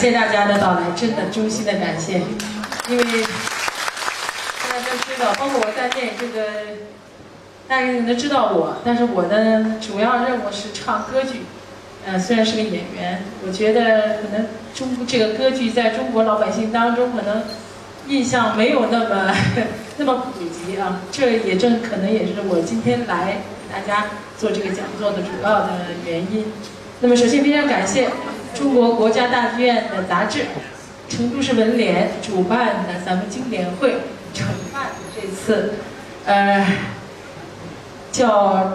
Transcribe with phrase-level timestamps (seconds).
[0.00, 2.22] 谢大家的到来，真的衷心的感谢，
[2.88, 6.46] 因为大家都知道，包括我在内，这个
[7.68, 11.42] 大家可能知道我，但是我的主要任务是唱歌剧。
[12.06, 17.42] 呃，虽然是个演员，我觉得可能中这个歌剧在中国老百姓当中可能
[18.08, 19.34] 印象没有那么
[19.98, 21.02] 那么普及啊。
[21.12, 24.06] 这也正可能也是我今天来大家
[24.38, 25.68] 做这个讲座的主要的
[26.06, 26.50] 原因。
[27.00, 28.08] 那么首先非常感谢
[28.54, 30.46] 中国国家大剧院的杂志、
[31.08, 33.96] 成都市文联主办的咱们经典会
[34.34, 35.74] 承办的这次，
[36.26, 36.66] 呃，
[38.12, 38.72] 叫。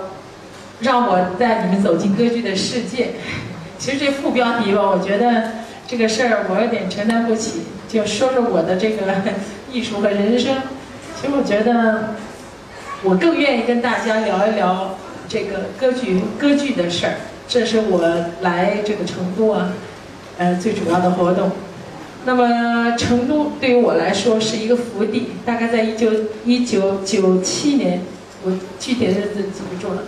[0.81, 3.11] 让我带你们走进歌剧的世界。
[3.79, 5.51] 其实这副标题吧，我觉得
[5.87, 7.61] 这个事儿我有点承担不起。
[7.87, 9.01] 就说说我的这个
[9.71, 10.53] 艺术和人生。
[11.15, 12.15] 其实我觉得，
[13.03, 14.97] 我更愿意跟大家聊一聊
[15.29, 17.15] 这个歌剧歌剧的事儿。
[17.47, 18.01] 这是我
[18.41, 19.73] 来这个成都啊，
[20.37, 21.51] 呃，最主要的活动。
[22.25, 25.27] 那么成都对于我来说是一个福地。
[25.45, 26.11] 大概在一九
[26.43, 28.01] 一九九七年，
[28.43, 30.03] 我具体的日子记不住了。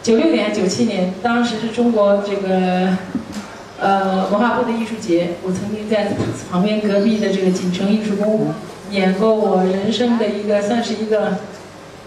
[0.00, 2.96] 九六年、九七年，当时是中国这个，
[3.80, 5.30] 呃，文化部的艺术节。
[5.42, 6.12] 我曾经在
[6.50, 8.54] 旁边隔壁的这个锦城艺术宫
[8.90, 11.38] 演过我人生的一个，算是一个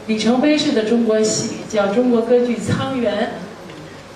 [0.08, 3.14] 里程碑式的中国戏，叫中国歌剧《苍源》，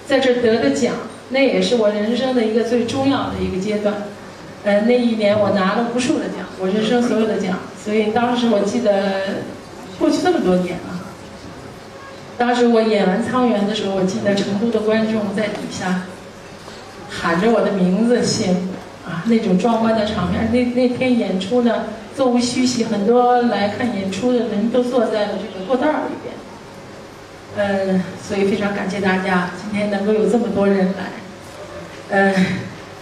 [0.07, 0.93] 在这得的奖，
[1.29, 3.93] 那也是我人生的一个最重要的一个阶段。
[4.63, 9.43] 呃，那一年我拿了无数的奖，我人生所有的奖，所以当时我记得，
[9.99, 11.01] 过去这么多年了。
[12.37, 16.03] 当时我演完《苍源》的时候，我记得成都的观众在底下
[17.09, 18.59] 喊着我的名字，谢幕
[19.05, 20.49] 啊，那种壮观的场面。
[20.51, 21.85] 那那天演出呢，
[22.15, 26.36] 座无虚席，很多来看演出的人都坐在了这个过道里边。
[27.57, 31.03] 嗯，所以非常感谢大家今天能够有这么多人来，
[32.09, 32.33] 嗯，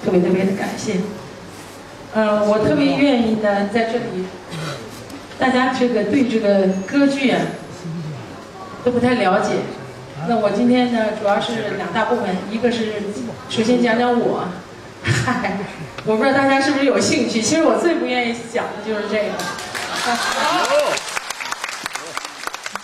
[0.03, 1.01] 特别特别的感谢。
[2.15, 4.25] 嗯，我特别愿意呢在这里，
[5.37, 7.41] 大家这个对这个歌剧啊。
[8.85, 9.49] 都不太了解，
[10.27, 13.01] 那我今天呢，主要是两大部分，一个是
[13.49, 14.47] 首先讲讲我，
[15.03, 15.57] 嗨，
[16.05, 19.31] 我不知道大家是不是有兴趣，其实我最不愿意讲的就是这个。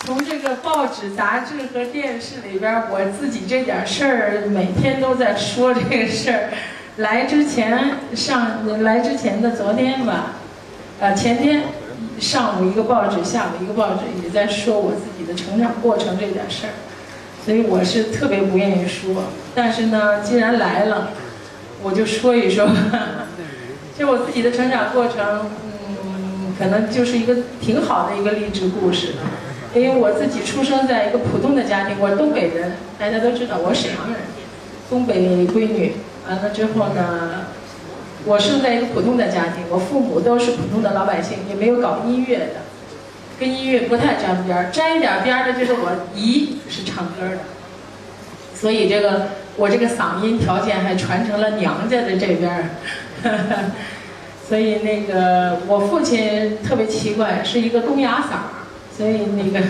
[0.04, 6.48] 从这个报纸、杂志和电视里边，我自己这点事儿，每天都在说这个事儿。
[6.96, 10.32] 来之前上来之前的昨天吧，
[11.00, 11.62] 呃，前天。
[12.18, 16.74] 上午一个报纸，下午一个报纸，也在说我自己的成长过程这点事儿，
[17.44, 19.24] 所以我是特别不愿意说。
[19.54, 21.10] 但是呢，既然来了，
[21.82, 22.68] 我就说一说。
[23.98, 25.46] 就我自己的成长过程，
[26.04, 29.14] 嗯，可能就是一个挺好的一个励志故事。
[29.74, 34.16] 因为我自己出生在一个普通的家庭，我是东北人，大家都知道我是沈阳人，
[34.90, 35.94] 东北闺女。
[36.28, 37.46] 完了之后呢？
[38.24, 42.60] 我生在一个普通的家庭，我父母都是普通的老百姓，也没有搞音乐的，
[43.40, 44.70] 跟音乐不太沾边儿。
[44.70, 47.38] 沾一点边儿的就是我姨是唱歌的，
[48.54, 52.64] 所以这个我这个嗓音条件还传承了娘家的这边儿。
[54.48, 58.61] 所以那个我父亲特别奇怪，是一个公鸭嗓，
[58.96, 59.66] 所以那个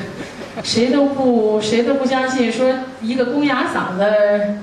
[0.63, 2.69] 谁都不谁都不相信说
[3.01, 4.59] 一个公鸭嗓子。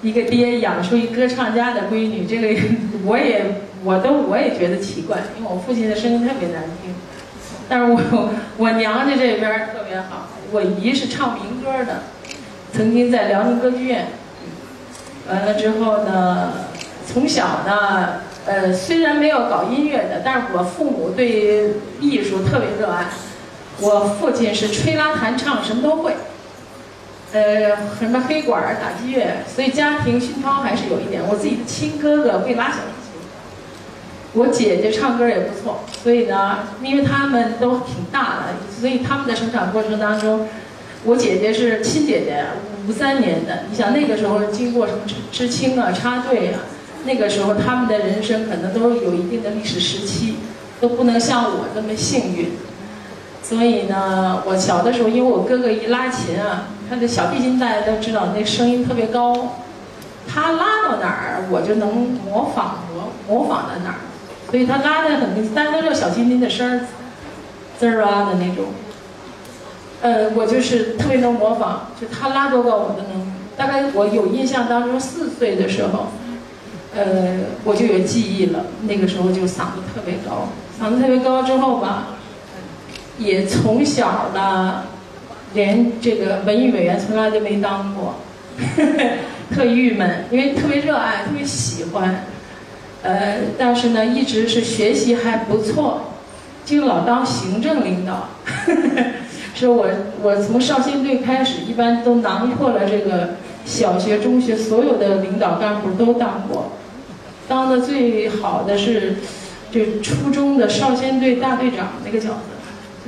[0.00, 2.60] 一个爹养出一歌唱家的闺女，这个
[3.04, 6.94] 我也我都我也觉得奇怪，因为我父亲的声音特别难听，
[7.68, 12.02] 但是我我娘家这边特别好，我姨是唱民歌的，
[12.72, 14.06] 曾经在辽宁歌剧院，
[15.28, 16.52] 完了之后呢，
[17.04, 23.06] 从小呢，呃，虽然没有搞音乐的，但是我父母对艺术特别热爱，
[23.80, 26.12] 我父亲是吹拉弹唱什么都会。
[27.30, 31.22] 呃，什么黑管、打击乐，所以家庭熏陶还是有一点。
[31.28, 33.20] 我自己的亲哥哥会拉小提琴，
[34.32, 35.80] 我姐姐唱歌也不错。
[36.02, 40.48] 所以呢，因为他们都挺大的，所以他们的成长过程当中，
[41.04, 42.46] 我姐姐是亲姐姐，
[42.88, 43.64] 五三年的。
[43.70, 45.00] 你想那个时候经过什么
[45.30, 46.60] 知青啊、插队啊，
[47.04, 50.36] 那个时候他们的人生可能都有一定的历史时期，
[50.80, 52.52] 都不能像我这么幸运。
[53.48, 56.64] 所以呢，我小的时候，因为我哥哥一拉琴啊。
[56.90, 59.56] 他的小提琴大家都知道，那声音特别高，
[60.26, 64.00] 他拉到哪儿，我就能模仿模模仿到哪儿，
[64.50, 66.80] 所以他拉的很，大家都知道小提琴的声儿，
[67.78, 68.66] 滋儿啊的那种，
[70.00, 73.32] 呃，我就是特别能模仿，就他拉多高我都能。
[73.54, 76.06] 大概我有印象当中，四岁的时候，
[76.96, 80.48] 呃，我就有记忆了，那个时候就嗓子特别高，
[80.80, 82.16] 嗓子特别高之后吧，
[83.18, 84.84] 也从小呢。
[85.54, 88.16] 连这个文艺委员从来都没当过，
[89.50, 92.26] 特郁闷，因为特别热爱，特别喜欢，
[93.02, 96.12] 呃，但是呢，一直是学习还不错，
[96.66, 98.28] 就老当行政领导。
[98.44, 99.04] 呵 呵
[99.54, 99.88] 是我
[100.22, 106.72] 我从少先队开始，一般都囊括了这个小学、中学所有的领导干部都当过。
[107.48, 109.16] 当的最好的是，
[109.70, 112.34] 就初中的少先队大队长那个角色，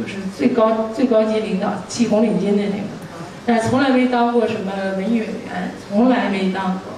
[0.00, 2.84] 就是最高最高级领导，系红领巾的那个。
[3.46, 6.92] 但从来没当过什么文艺委员，从来没当过。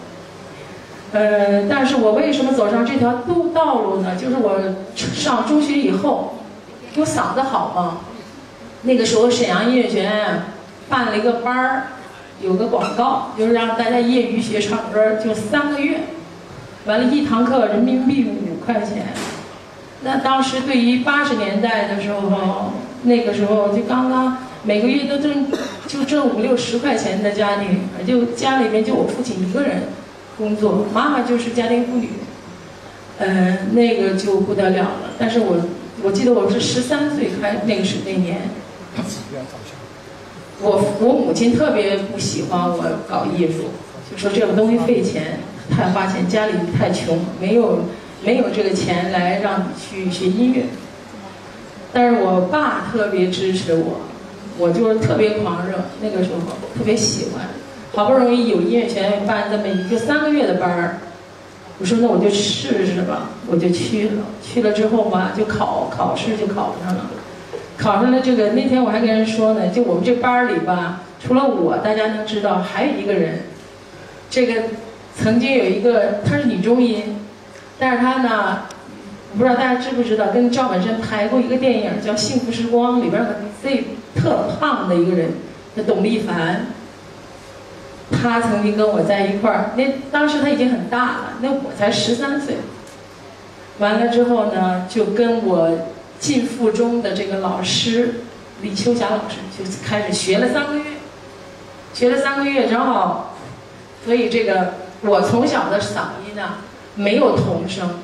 [1.12, 4.16] 呃，但是我为什么走上这条路道路呢？
[4.16, 4.58] 就是我
[4.94, 6.38] 上中学以后，
[6.96, 7.99] 我嗓子好嘛。
[8.82, 10.43] 那个时候沈阳音乐学院
[10.88, 11.82] 办了一个班儿，
[12.40, 16.00] 有个广告，就是让大家业余学唱歌，就三个月，
[16.87, 19.08] 完了，一堂课人民币五块钱。
[20.02, 22.72] 那当时对于八十年代的时候，
[23.02, 25.46] 那个时候就刚刚每个月都挣
[25.87, 29.82] 就挣五六十块钱的家庭，就家里面就我父亲一个人。
[30.38, 32.08] 工作，妈妈就是家庭妇女，
[33.19, 35.10] 呃，那个就不得了了。
[35.19, 35.62] 但是我
[36.02, 38.40] 我记得我是十三岁开，那个是那年，
[40.62, 43.70] 我我母亲特别不喜欢我搞艺术，
[44.10, 45.40] 就说这个东西费钱，
[45.70, 47.81] 太花钱，家里太穷，没有
[48.25, 50.64] 没有这个钱来让你去学音乐。
[51.92, 54.00] 但是我爸特别支持我，
[54.58, 56.40] 我就是特别狂热，那个时候
[56.76, 57.44] 特别喜欢。
[57.94, 60.98] 好不容易有音乐学院办这么一个三个月的班儿，
[61.78, 64.22] 我说那我就试试吧，我就去了。
[64.42, 67.10] 去了之后吧，就考考试就考上了，
[67.76, 73.42] 考上了这个那天我还跟人说呢，就我们这班儿里吧，除了我，大家能知道还有一个人，
[74.30, 74.62] 这个
[75.14, 77.18] 曾经有一个她是女中音，
[77.78, 78.60] 但是她呢，
[79.37, 83.84] 不知道大家知不知道，跟赵本山拍过一个电影叫《幸福时光》，里边儿最
[84.14, 85.31] 特胖的一个人，
[85.76, 86.67] 叫董丽凡。
[88.11, 92.56] 他曾经跟我在一块儿，那当时他已经很大了，那我才十三岁。
[93.79, 95.88] 完了之后呢，就跟我
[96.19, 98.17] 进附中的这个老师
[98.61, 100.84] 李秋霞老师就开始学了三个月，
[101.94, 103.34] 学了三个月，正好，
[104.05, 106.56] 所以这个我从小的嗓音呢
[106.94, 108.02] 没有童声，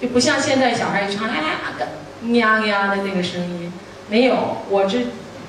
[0.00, 1.42] 就不像现在小孩一唱哎呀
[1.78, 3.72] 个呀呀的那个声音，
[4.08, 4.98] 没有，我这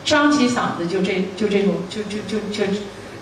[0.04, 2.64] 张起嗓子就这就这种就就就就。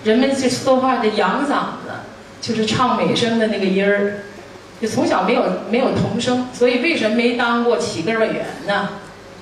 [0.04, 1.92] 人们就说话的扬嗓子，
[2.40, 4.24] 就是唱美声的那个音儿，
[4.80, 8.90] 就从小没有没有童声，所以为什么没当过起歌委员呢？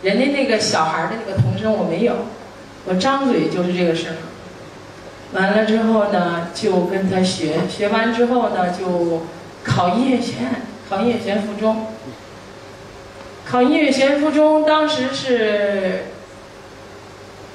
[0.02, 2.16] 人家那个小孩的那个童声我没有，
[2.86, 4.14] 我张嘴就是这个声。
[5.34, 9.24] 完了之后呢，就跟他学，学完之后呢，就
[9.64, 11.88] 考音乐学院，考音乐学院附中。
[13.46, 16.06] 考音乐学院附中，当时是。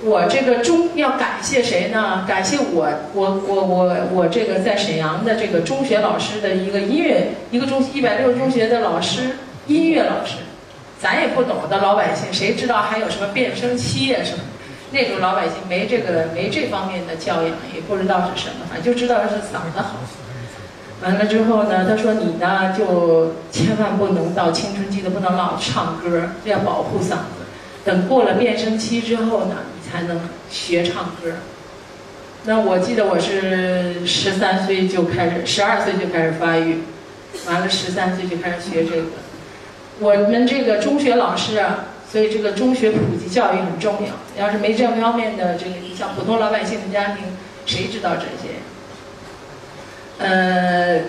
[0.02, 2.24] 我这个中要感谢谁呢？
[2.26, 9.36] 感谢我我我我我这个在沈阳的这个中学老师的一个音乐一个中一百六十中学的老师
[9.66, 10.36] 音乐老师，
[10.98, 14.42] 咱也不懂的老百姓，谁知道还有什么变声期啊什么？
[14.90, 19.96] 那种老百姓没这个没这方面的教养，也不知道是什么，反正就知道是嗓子好。
[21.02, 27.40] 完了之后呢，他说你呢就千万不能到青春期的不能老唱歌，要保护嗓子。
[27.84, 29.56] 等过了变声期之后呢？
[29.74, 30.20] 你才能
[30.50, 31.32] 学唱歌。
[32.44, 36.82] 那我记得我是十三岁就开始，十二岁就开始发育，
[37.46, 39.02] 完了十三岁就开始学这个。
[40.00, 44.42] 我们这个中学老师啊，所以这个中学普及教育很重要。
[44.42, 47.24] 要是没这方面的这个，你像普通老百姓的家庭，
[47.64, 48.56] 谁知道这些？
[50.20, 51.00] 呃，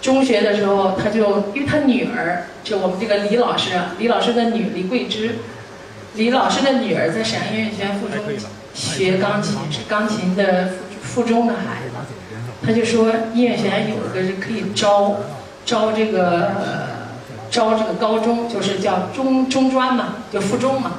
[0.00, 5.36] 中学的时候，他就因为他女儿，就我们这个李老师，李老师的女李桂芝。
[6.14, 8.22] 李老师的女儿在沈阳音乐学院附中
[8.72, 10.68] 学钢琴，是钢琴的
[11.02, 11.96] 附附中的孩子。
[12.64, 15.16] 他就说音乐学院有一个是可以招
[15.66, 16.52] 招这个
[17.50, 20.92] 招这个高中，就是叫中中专嘛，就附中嘛，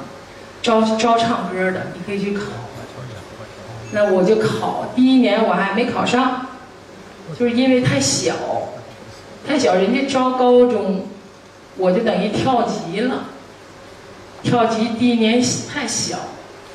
[0.60, 2.42] 招招唱歌的，你可以去考。
[3.92, 6.45] 那我就考，第一年我还没考上，
[7.38, 8.34] 就是因为太小，
[9.46, 11.06] 太小，人家招高中，
[11.76, 13.24] 我就等于跳级了。
[14.42, 16.18] 跳级第一年太小，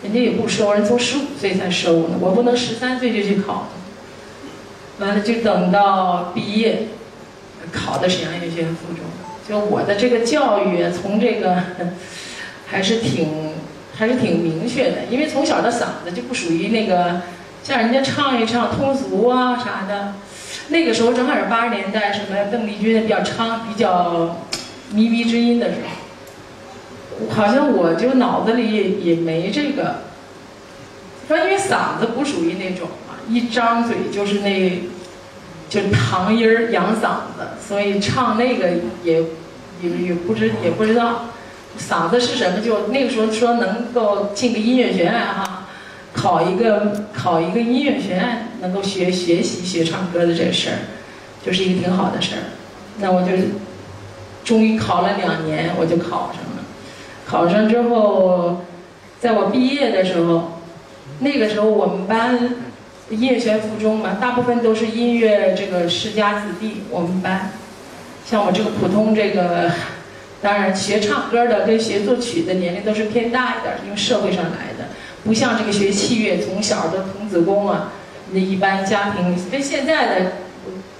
[0.03, 2.17] 人家也不收，人从十五岁才收呢。
[2.19, 3.67] 我不能十三岁就去考，
[4.99, 6.87] 完了就等到毕业，
[7.71, 9.05] 考的沈阳音乐学院附中。
[9.47, 11.63] 就我的这个教育，从这个
[12.67, 13.53] 还是挺
[13.95, 17.21] 还是挺明确的，因为从小的嗓子就不属于那个
[17.63, 20.15] 像人家唱一唱通俗啊啥的。
[20.71, 24.37] 那个时候正好是八十年代，什么邓丽君比较唱比较
[24.93, 27.29] 靡靡之音的时候。
[27.29, 29.97] 好像我就脑子里也也没这个，
[31.27, 34.81] 说因为嗓子不属于那种嘛，一张嘴就是那，
[35.69, 38.69] 就糖音儿养嗓子，所以唱那个
[39.03, 39.23] 也
[39.83, 41.25] 也也不知也不知道
[41.77, 45.60] 嗓子是什么，就那个时候说能够进个音乐学院哈，
[46.21, 50.77] 考一个考一个音乐学院，能够学学习学唱歌的这事儿，
[51.43, 52.41] 就是一个挺好的事儿。
[52.99, 53.29] 那我就
[54.43, 56.63] 终于考了两年，我就考上了。
[57.25, 58.61] 考上之后，
[59.19, 60.59] 在我毕业的时候，
[61.21, 62.37] 那个时候我们班
[63.09, 66.83] 音乐学院附中嘛，大部分都是音乐这个世家子弟。
[66.91, 67.49] 我们班
[68.23, 69.71] 像我这个普通这个，
[70.39, 74.80] 当然学唱歌的跟学作曲的年龄都是偏大一点，因为社会上来的，
[75.23, 77.91] 不像这个学器乐从小的童子功啊，
[78.31, 80.31] 那一般家庭跟现在的。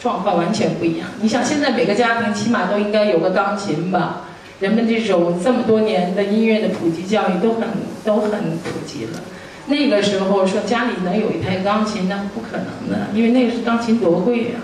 [0.02, 1.08] 状况完全不一样。
[1.22, 4.24] 你想，现在每个家庭起码都应该有个钢琴吧？
[4.60, 7.68] 人们这种这么多年的音乐的普及教育都很
[8.04, 9.20] 都很普及了。
[9.68, 14.62] 那个时候说家里能有一台钢琴，那不可能的，因为那个是钢琴多贵呀，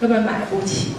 [0.00, 0.90] 根本买不起。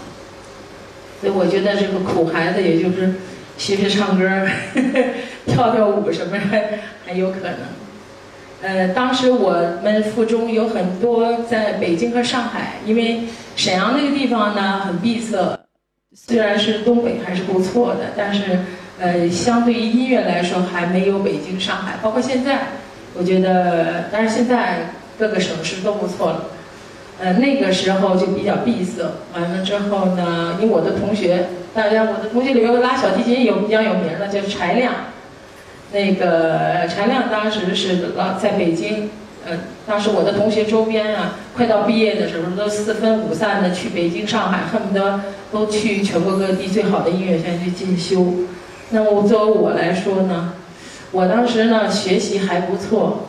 [1.22, 3.14] 所以我觉得这个苦孩子，也就是
[3.58, 4.28] 学学唱歌、
[5.48, 6.62] 跳跳舞什么的，
[7.06, 7.56] 还有可能。
[8.64, 9.54] 呃，当时我
[9.84, 13.22] 们附中有很多在北京和上海，因为
[13.56, 15.60] 沈阳那个地方呢很闭塞，
[16.14, 18.60] 虽然是东北还是不错的，但是
[19.00, 22.68] 呃，相对于音乐来说还没有北京、上海，包括现在，
[23.18, 26.46] 我觉得，但是现在各个省市都不错了。
[27.20, 29.04] 呃，那个时候就比较闭塞，
[29.34, 34.94] 完了之后呢，因为我的同学，大家我的同学里面拉小提琴有比较有名的，叫柴亮。
[35.94, 39.10] 那个陈亮当时是老在北京，
[39.46, 45.22] 呃，当时我的同学周边啊，快到毕业的时候都四分五散的去北京、上海，恨不得
[45.52, 48.26] 都去全国各地最好的音乐学院去进修。
[48.92, 50.54] 那么作为我来说呢，
[51.12, 53.28] 我当时呢学习还不错。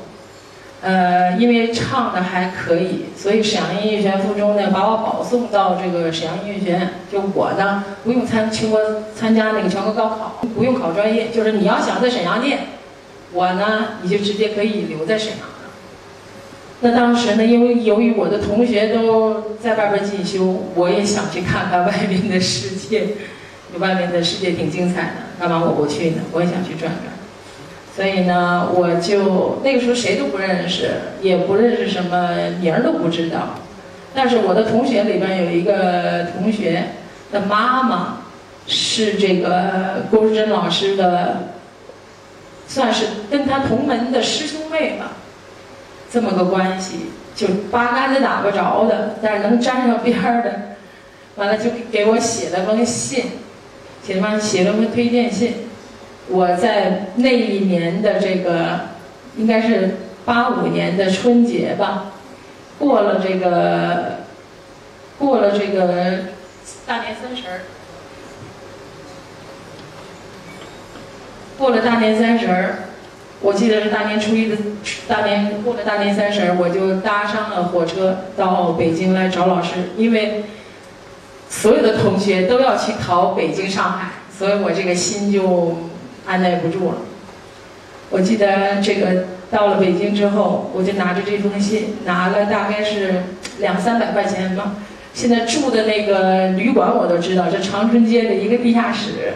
[0.83, 6.89] 呃，因为唱的还可以，所以沈阳音乐学院附中呢把我保送到这个沈阳音乐学院。
[7.11, 8.81] 就我呢不用参全国
[9.15, 12.59] 参加那个全国高考，不用考专业，就是你要想在沈阳念，
[13.33, 15.47] 我呢你就直接可以留在沈阳了。
[16.81, 23.07] 那当时呢，因为由于我的同学都在外边进修，我也想去看看外面的世界，
[23.79, 26.23] 外面的世界挺精彩的，干嘛我不去呢？
[26.33, 27.22] 我也想去转转。
[27.95, 32.31] 所以呢，我就那个时候谁都不认识，也不认识什么
[32.61, 33.57] 名儿都不知道。
[34.15, 36.85] 但是我的同学里边有一个同学
[37.31, 38.19] 的妈妈
[38.67, 41.51] 是这个郭淑珍老师的，
[42.67, 45.13] 算是跟他同门的师兄妹吧，
[46.11, 50.53] 这么个关系，就八竿子打不着的，但是能沾上边儿的。
[51.37, 53.25] 完了就给我写了封信，
[54.03, 55.55] 写了写了封推荐信。
[56.29, 58.81] 我在那一年的这个，
[59.37, 62.13] 应该是八五年的春节吧，
[62.79, 64.21] 过了这个，
[65.19, 66.19] 过了这个
[66.87, 67.61] 大年三十儿，
[71.59, 72.85] 过了大年三十儿，
[73.41, 74.57] 我记得是大年初一的
[75.09, 80.45] 大年过了大年三十儿，我就搭上了火车到北京来找老师，因为
[81.51, 85.91] 所有的同学都要去考北京、上海，所以我这个心就。
[86.33, 86.97] 按耐不住了。
[88.09, 93.23] 我记得这个到了北京之后，我就拿着这封信，拿了大概是
[93.59, 94.77] 两三百块钱吧。
[95.13, 99.35] 现在住的那个旅馆我都知道，这长春街的一个地下室，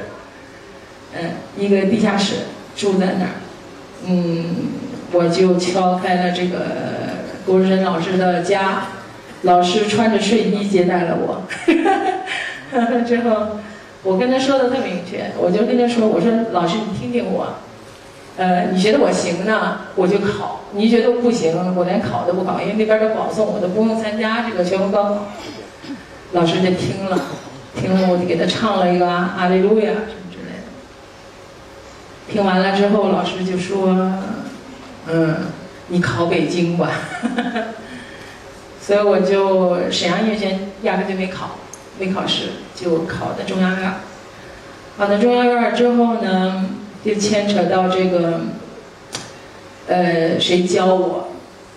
[1.14, 2.34] 嗯，一个地下室
[2.74, 3.36] 住在那儿。
[4.06, 4.54] 嗯，
[5.12, 6.58] 我就敲开了这个
[7.44, 8.84] 郭仁老师的家，
[9.42, 11.42] 老师穿着睡衣接待了我，
[13.06, 13.58] 之后。
[14.06, 17.54] 我跟他说的特明确，我就跟他说：“我说老师，你听听我，
[18.36, 25.26] 呃，你觉得我行呢，我就考；你觉得不行，我连考都不考，因为那边的保送，我都不用参加这个全国高考。”
[26.32, 27.20] 老师就听了，
[27.74, 32.32] 听了我就给他唱了一个《阿利路亚》什么之类的。
[32.32, 33.88] 听完了之后，老师就说
[35.10, 35.36] ：“嗯，
[35.88, 36.90] 你考北京吧。
[38.80, 41.58] ”所以我就沈阳音乐学院压根就没考。
[41.98, 43.92] 没考试就考的中央院，
[44.98, 46.66] 考的中央院之后呢，
[47.04, 48.40] 就牵扯到这个，
[49.88, 51.28] 呃，谁教我，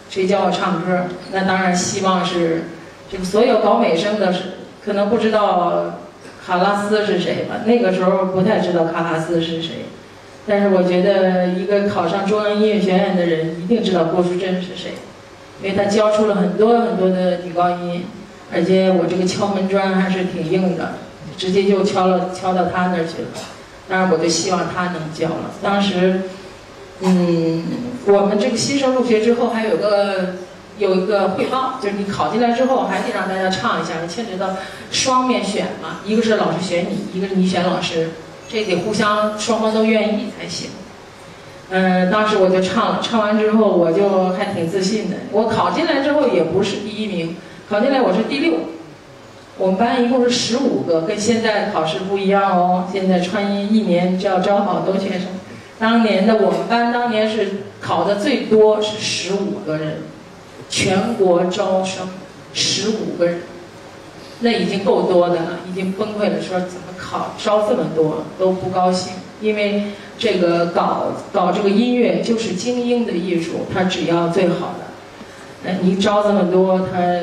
[0.10, 1.06] 谁教我唱歌？
[1.32, 2.64] 那当然希望是，
[3.10, 4.34] 这个所有搞美声的，
[4.84, 6.00] 可能不知道
[6.46, 7.62] 卡拉斯是谁吧？
[7.66, 9.86] 那个时候不太知道卡拉斯是谁，
[10.46, 14.92] 但是我觉得一个考上中央音乐学院的人一定知道郭淑珍是谁，
[15.64, 18.06] 因为他教出了很多很多的女高音。
[18.52, 20.94] 而且我这个敲门砖还是挺硬的，
[21.38, 23.28] 直接就敲了敲到他那儿去了。
[23.88, 25.52] 当然，我就希望他能教了。
[25.62, 26.22] 当时，
[27.02, 27.64] 嗯，
[28.06, 30.36] 我们这个新生入学之后，还有个
[30.78, 34.56] 有一个汇报，就是你考进来之后还得让大家唱一下，牵扯到
[34.92, 38.10] 双面选嘛，一个是老师选你，一个是你选老师，
[38.48, 40.70] 这得互相双方都愿意才行。
[41.72, 45.18] 嗯，当时我就唱了，唱完之后我就还挺自信的。
[45.32, 47.36] 我考进来之后也不是第一名，
[47.70, 48.54] 考进来我是第六。
[49.60, 52.88] 我们班一共是十五个，跟现在考试不一样哦。
[52.92, 55.28] 现在川音一年就要招好多学生，
[55.78, 59.98] 当年的我们班当年是考的最多是十五个人，
[60.68, 62.10] 全国招生
[62.56, 63.42] 十五个人，
[64.40, 66.42] 那已经够多的了，已经崩溃了。
[66.42, 69.84] 说怎么考招这么多都不高兴，因为。
[70.22, 74.84] 这个搞搞这个音乐就是精英的艺术，他只要最好的。
[75.64, 77.22] 那，你招这么多，他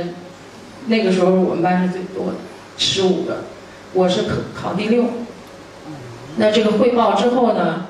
[0.87, 2.35] 那个时候我们班是最多的，
[2.79, 3.45] 十五个，
[3.93, 5.05] 我是考考第六。
[6.37, 7.87] 那这个汇报之后呢，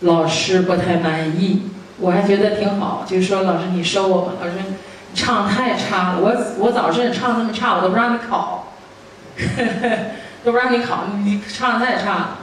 [0.00, 1.62] 老师不太满意，
[1.98, 4.32] 我还觉得挺好，就说老师你收我吧。
[4.42, 4.54] 老师
[5.14, 8.72] 唱太差了，我我早知道唱那么差，我都不让你考，
[10.44, 12.38] 都不让你考，你唱的太差了。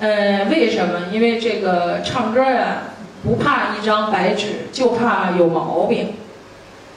[0.00, 1.08] 呃，为什么？
[1.12, 2.78] 因为这个唱歌呀，
[3.22, 6.14] 不怕一张白纸，就怕有毛病。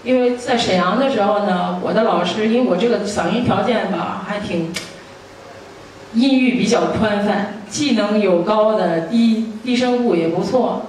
[0.05, 4.71] 因为在沈阳的时候呢，我的老师，因为我这个嗓音条件吧，还挺
[6.13, 10.83] 音域比较宽泛，既能有高的低低声部也不错。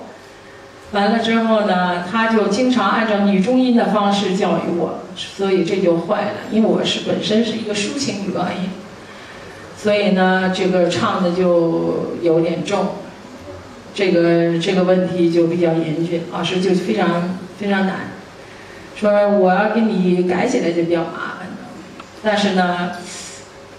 [0.93, 6.31] 完了之后呢，他就经常按照女中音的方式教育我，所以这就坏了。
[6.53, 8.71] 因为我是本身是一个抒情女高音。
[9.77, 12.87] 所以呢，这个唱的就有点重，
[13.95, 18.13] 这个这个问题就比较严峻，老师就非常非常难，
[18.97, 21.47] 说我要给你改起来就比较麻烦。
[22.25, 22.93] 但是呢，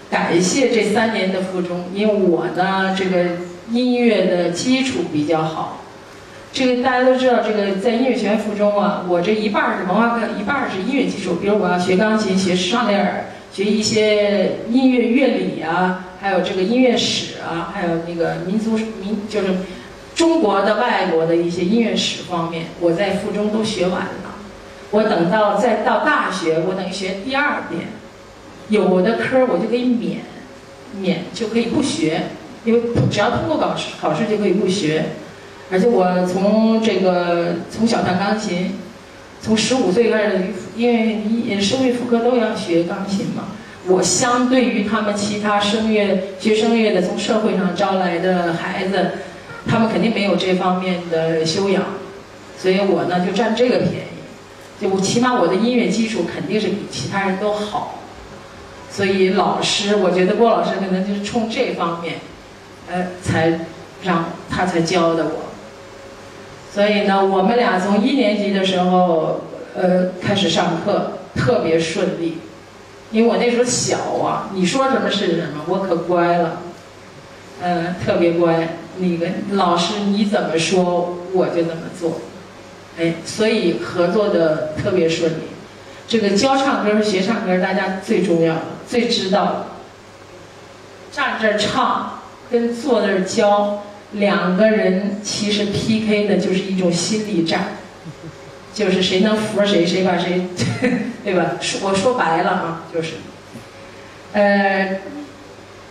[0.08, 3.36] 感谢这三年的附中，因为我呢这个
[3.70, 5.82] 音乐的基础比较好。
[6.50, 11.34] 这个大家都知道，这个在音乐学院附中啊，我这一半是文化课，一半是音乐基础。
[11.34, 13.24] 比如我要学钢琴，学上列尔。
[13.50, 19.48] 学一些音乐乐理啊，还有这个音乐史啊，还有那个民族民就是
[20.14, 24.27] 中国的、外国的一些音乐史方面，我在附中都学完了。
[24.90, 27.88] 我等到再到大学，我等于学第二遍，
[28.68, 30.20] 有的科我就可以免，
[30.98, 32.22] 免就可以不学，
[32.64, 35.06] 因为只要通过考试，考试就可以不学。
[35.70, 38.78] 而且我从这个从小弹钢琴。
[39.40, 40.46] 从十五岁开始，
[40.76, 43.44] 因为声乐副科都要学钢琴嘛。
[43.86, 49.12] 我相对于他们其他声乐学声乐的从社会上招来的孩子，
[49.64, 51.84] 他们肯定没有这方面的修养，
[52.58, 54.17] 所以我呢就占这个便宜。
[54.80, 57.98] 就我起码我的音乐基础肯定是比其他人都好，
[58.90, 62.16] 所以老师我觉得郭老师可能就是冲这方面，
[62.88, 63.66] 呃，才
[64.02, 65.48] 让他才教的我。
[66.72, 69.40] 所以呢，我们俩从一年级的时候，
[69.74, 72.38] 呃，开始上课特别顺利，
[73.10, 76.60] 因为我那时候小啊，你说什么是什么，我可乖了，
[77.62, 78.76] 嗯，特别乖。
[79.00, 82.20] 那个老师你怎么说，我就怎么做，
[82.98, 85.42] 哎，所以合作的特别顺利。
[86.08, 89.66] 这个教唱歌、学唱歌，大家最重要的、最知道，
[91.12, 93.82] 站这儿唱跟坐那儿教。
[94.12, 97.76] 两个人其实 PK 的就是一种心理战，
[98.72, 100.46] 就是谁能服谁，谁把谁，
[101.22, 101.56] 对吧？
[101.60, 103.16] 说我说白了啊，就是，
[104.32, 105.00] 呃，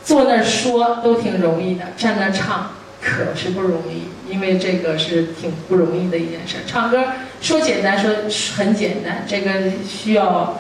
[0.04, 6.58] 坐那儿说都挺容易的，站那儿唱可是不容易，因为这个是挺不容易的一件事。
[6.68, 7.04] 唱歌
[7.42, 8.12] 说简单说
[8.56, 9.54] 很简单，这个
[9.88, 10.60] 需要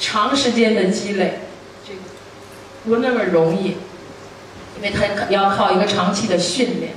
[0.00, 1.40] 长时间的积累，
[1.86, 2.00] 这个
[2.84, 3.76] 不那么容易。
[4.76, 6.92] 因为他要靠一个长期的训练，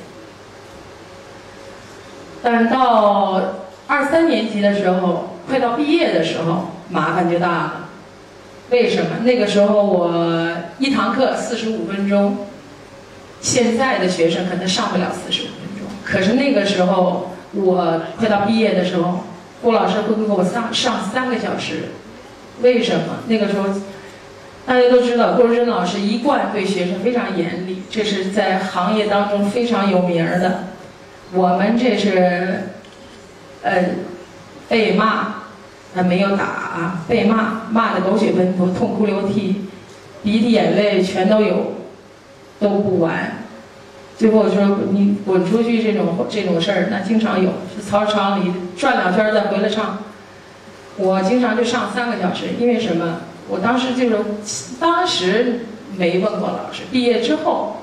[2.41, 3.53] 但是到
[3.85, 7.89] 二三年级的时候，快到毕业的时候，麻烦就大了。
[8.71, 9.19] 为什么？
[9.23, 12.46] 那个时候我一堂课四十五分钟，
[13.41, 15.87] 现在的学生可能上不了四十五分钟。
[16.03, 19.25] 可是那个时候我快到毕业的时候，
[19.61, 21.89] 郭老师会给我上上三个小时。
[22.61, 23.19] 为什么？
[23.27, 23.67] 那个时候。
[24.65, 30.65] 大家都知道，郭淑珍老师一贯对学生非常严厉，这是在行业当中非常有名的。
[31.31, 32.63] 我们这是，
[33.61, 33.85] 呃，
[34.67, 35.35] 被骂，
[35.95, 39.69] 呃没有打，被骂，骂的狗血喷头，痛哭流涕，
[40.21, 41.75] 鼻涕眼泪全都有，
[42.59, 43.43] 都不完。
[44.17, 49.99] 最后说你滚出去这种这种事儿，那经常有，是操场里转两圈再回来唱。
[50.97, 53.19] 我经常就上三个小时，因为什么？
[53.47, 54.09] 我当时就
[54.43, 56.81] 是，当时没问过老师。
[56.91, 57.77] 毕业之后，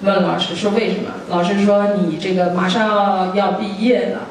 [0.00, 1.10] 问老师说为什么？
[1.28, 4.22] 老师说你这个马上要要毕业了，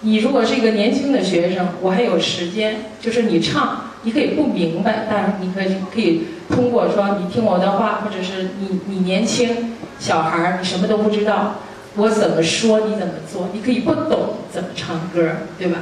[0.00, 11.56] 你如果是一个年轻的学生，我还有时间，就是你唱，你可以不明白，但是你可以可以通过说你听我的话，或者是你你年轻小孩儿，你什么都不知道，
[11.96, 15.78] 我怎么说你怎么做，你可以不懂怎么唱歌，对吧？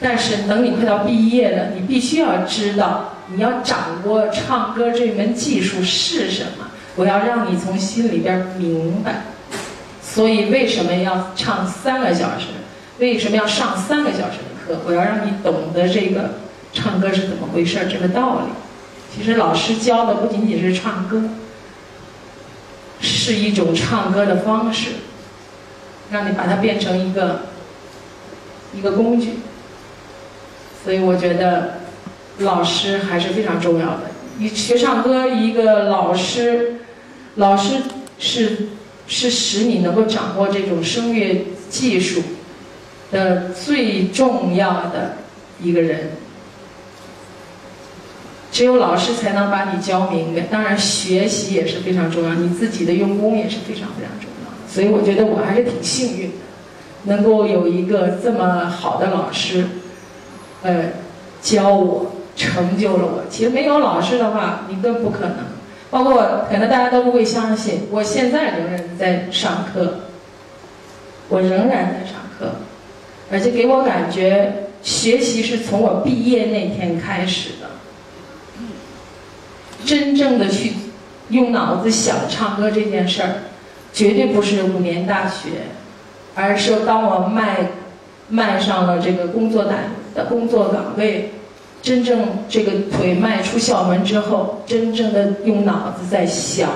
[0.00, 6.66] 但是等你快到毕业了，你必须要知道，你要掌握唱歌这门技术是什么。
[6.96, 9.22] 我要让你从心里边明白。
[10.02, 12.48] 所以为什么要唱三个小时？
[12.98, 14.80] 为什么要上三个小时的课？
[14.86, 16.30] 我要让你懂得这个
[16.72, 18.52] 唱歌是怎么回事，这个道理。
[19.14, 21.22] 其实老师教的不仅仅是唱歌，
[23.00, 24.92] 是一种唱歌的方式，
[26.10, 27.42] 让你把它变成一个
[28.74, 29.34] 一个工具。
[30.82, 31.80] 所以我觉得
[32.38, 34.10] 老师还是非常重要的。
[34.38, 36.76] 你学唱歌，一个老师，
[37.34, 37.82] 老师
[38.18, 38.68] 是
[39.06, 42.22] 是使你能够掌握这种声乐技术
[43.10, 45.16] 的最重要的
[45.60, 46.12] 一个人。
[48.52, 50.42] 只有老师才能把你教明白。
[50.42, 54.68] 当然，学习也是非常重要，你自己的用功也是非常非常重要。
[54.68, 56.34] 所以我觉得我还是挺幸运的，
[57.04, 59.64] 能够有一个这么好的老师。
[60.62, 60.84] 呃，
[61.40, 63.24] 教我成就了我。
[63.30, 65.38] 其实没有老师的话，你更不可能。
[65.90, 70.00] 包括可能大家都不会相信，我现在仍然在上课，
[71.28, 72.52] 我仍然在上课，
[73.30, 77.50] 而且给我感觉学习是从我毕业那天开始。
[79.84, 80.72] 真正的去
[81.30, 83.34] 用脑子想唱歌这件事儿，
[83.92, 85.50] 绝对不是五年大学，
[86.34, 87.70] 而是当我迈
[88.28, 89.74] 迈上了这个工作岗。
[90.14, 91.30] 的工作岗位，
[91.80, 96.68] 真正这个腿迈出校门之后，真正的用脑子在想，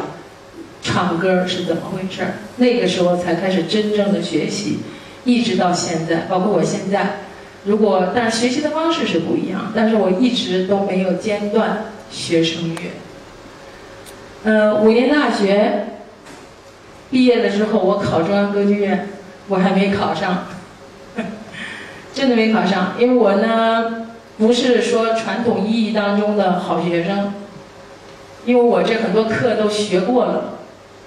[0.81, 2.33] 唱歌是怎么回事儿？
[2.57, 4.79] 那个时候才开始真正的学习，
[5.25, 7.17] 一直到现在，包括我现在，
[7.67, 12.81] 如果但学习的方式是不一样，但是我一直都没有间断学声乐。
[14.45, 15.87] 呃，五年大学
[17.11, 19.09] 毕业了之后，我考中央歌剧院，
[19.49, 20.47] 我还没考上。
[22.15, 24.07] 真的没考上，因为我呢
[24.39, 27.35] 不是说传统意义当中的好学生，
[28.47, 30.55] 因为我这很多课都学过了，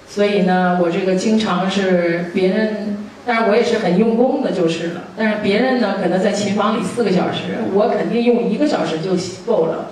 [0.08, 9.90] 所以呢我这个经常是别人，当然我也是很用功的就是了，但是别人呢可能在琴房里四个小时，我肯定用一个小时就够了。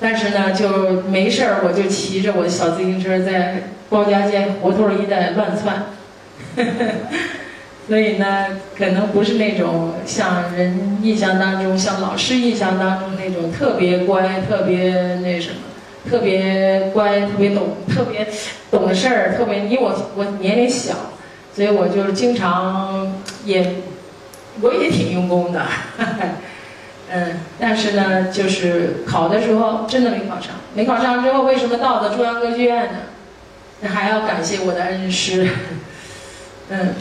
[0.00, 5.86] 但是呢就没事儿，我就骑着我的小自行车在包家街胡同一带乱窜。
[7.88, 15.56] 所以呢，可能不是那种像人印象当中、像老师印象当中那种特别乖、特别那什么、
[16.08, 18.28] 特别乖、特别懂、特别
[18.70, 19.34] 懂事儿。
[19.38, 20.94] 特别，因为我我年龄小，
[21.54, 23.10] 所以我就经常
[23.46, 23.76] 也
[24.60, 25.62] 我也挺用功的。
[27.12, 30.50] 嗯，但是呢，就是考的时候真的没考上。
[30.74, 32.98] 没考上之后，为什么到的中央歌剧院呢？
[33.80, 35.48] 那还要感谢我的恩师。
[36.70, 36.94] 嗯。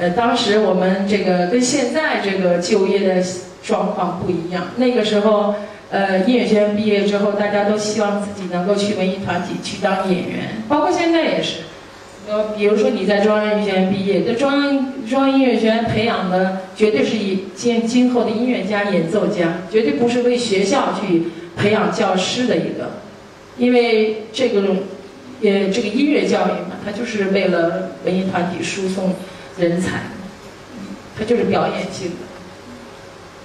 [0.00, 3.20] 呃，当时我们这个跟现在这个就业的
[3.64, 4.68] 状况不一样。
[4.76, 5.56] 那个时候，
[5.90, 11.62] 呃，音乐学院毕业之后，大家都希望自己能够去文艺团体去当演员，包括现在也是。
[12.28, 21.24] 呃，比如说你在中央音乐学院毕业，那中央中央音乐学院培养的绝对是以今今后的音乐家、演奏家，绝对不是为学校去
[21.56, 22.90] 培养教师的一个，
[23.56, 24.60] 因为这个，
[25.42, 29.14] 呃，这个音乐教育嘛，它就是为了文艺团体输送。
[29.58, 30.02] 人才，
[31.18, 32.16] 它就是表演性的，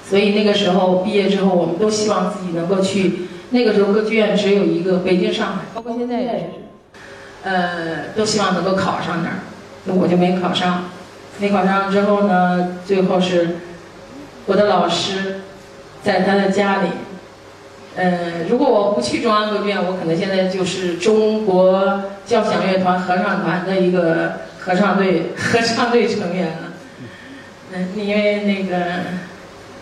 [0.08, 3.14] 所以那个时候毕业之后，我们都希望自己能够去。
[3.50, 6.46] 那个时候歌剧院只有一个，北京、上海，包括现在也是，
[7.44, 9.36] 呃，都希望能够考上那儿。
[9.86, 10.86] 那我就没考上，
[11.40, 13.58] 没考上之后呢，最后是
[14.46, 15.42] 我的老师
[16.04, 16.90] 在他的家里。
[17.96, 24.42] 呃，如果我不去中央歌剧院，我可能现在就是中国交响乐团合唱团的一个。
[24.66, 26.72] 合唱队， 合唱队成员了。
[27.74, 28.82] 嗯，因为那个，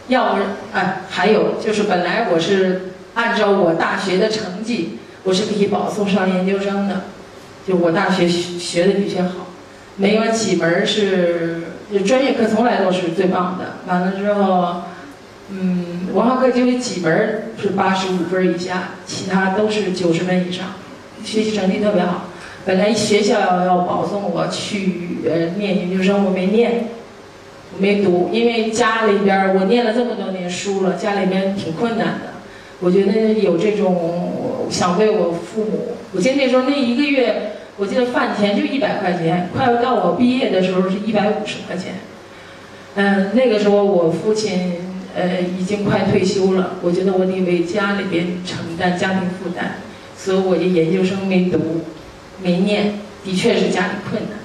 [0.08, 0.42] 要不，
[0.74, 7.02] 哎，还有就是，本来我是按照我大学的成绩，我是可以保送上研究生的。
[7.68, 9.48] 就我大学学的比较好，
[9.96, 11.62] 没有几门是
[12.06, 13.76] 专业课，从来都是最棒的。
[13.88, 14.82] 完了之后，
[15.52, 20.68] 嗯，文化课就有几门是八十五分以下，其他都是九十分以上，
[21.24, 22.26] 学习成绩特别好。
[22.66, 26.86] 本来学校要保送我去呃念研究生，我没念，
[27.76, 32.32] 我没读，因为家里边我念了这么多年书了，家里面挺困难的。
[32.80, 41.96] 我觉得有这种想为我父母，我记得那时候那一个月，我记得饭钱就一百块钱，快要到我毕业的时候是一百五十块钱。
[42.96, 44.76] 嗯，那个时候我父亲
[45.16, 49.78] 呃已经快退休了，我觉得我得为家里边承担家庭负担，
[50.18, 51.86] 所以我就研究生没读，
[52.44, 54.40] 没念，的确是家里困难。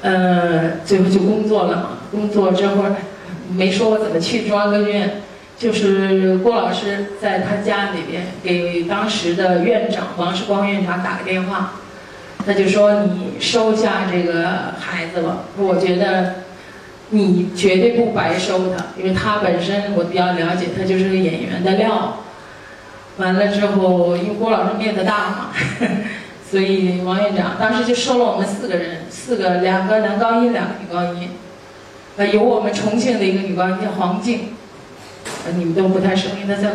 [0.00, 2.96] 呃，最后就工作了嘛，工作这会儿
[3.54, 5.20] 没说我怎么去中央歌剧院，
[5.58, 11.74] 就是郭老师在他家里边给当时的院长王世光院长打个电话，
[12.44, 16.34] 他就说你收下这个孩子吧，我觉得
[17.10, 22.18] 你绝对不白收他，因为他本身我比较了解，他就是个演员的料。
[23.18, 25.50] 完了之后，因为郭老师面子大嘛。
[26.50, 31.30] 所以王院长当时就收了我们四个人，四个两个男高音，两个女高音，
[32.16, 34.53] 呃，有我们重庆的一个女高音叫黄静，
[35.46, 36.68] 呃，你们都不太熟，因为她在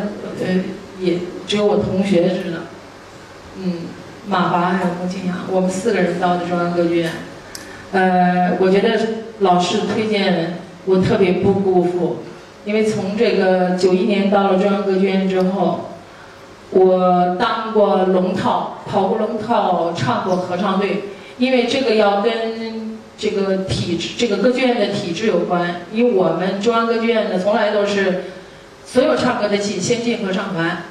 [0.46, 0.64] 呃，
[1.00, 2.58] 也只有我同学知道，
[3.58, 3.74] 嗯，
[4.28, 7.12] 马华还有孟庆阳，我们四个人到的中央歌剧院，
[7.92, 9.00] 呃，我觉得
[9.40, 12.18] 老师推荐我特别不辜负，
[12.66, 15.86] 因为从这个九一年到了中央歌剧院之后。
[16.72, 21.06] 我当过龙套，跑过龙套，唱过合唱队，
[21.40, 25.82] 因为这个要跟这个体制、这个歌剧院的体制有关。
[25.92, 28.26] 因为我们中央歌剧院呢，从来都是
[28.92, 30.84] 所有唱歌的戏先进合唱团，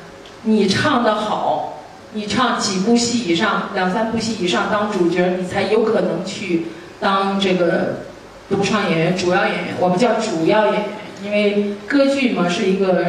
[0.43, 1.81] 你唱得好，
[2.13, 6.67] 你唱几部戏以上，两三部戏以上当主角，你才有可能去
[7.01, 8.03] 当这个
[8.49, 9.75] 独唱演员、主要演员。
[9.81, 10.85] 我们叫主要演员，
[11.25, 13.05] 因为歌剧嘛是一个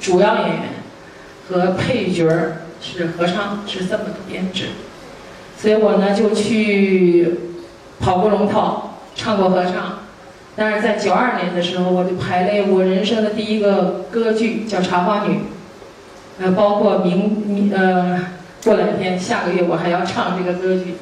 [0.00, 0.62] 主要演员。
[1.50, 4.68] 和配角儿是合唱，是这么个编制，
[5.58, 7.40] 所以我呢就去
[8.00, 9.98] 跑过龙套，唱过合唱。
[10.54, 15.34] 但是在九二年的时候，我就排练我人生的第一个歌剧，叫《茶花女》。
[16.40, 18.20] 呃，包括明明呃
[18.64, 20.96] 过两天，下个月我还要唱这个歌剧。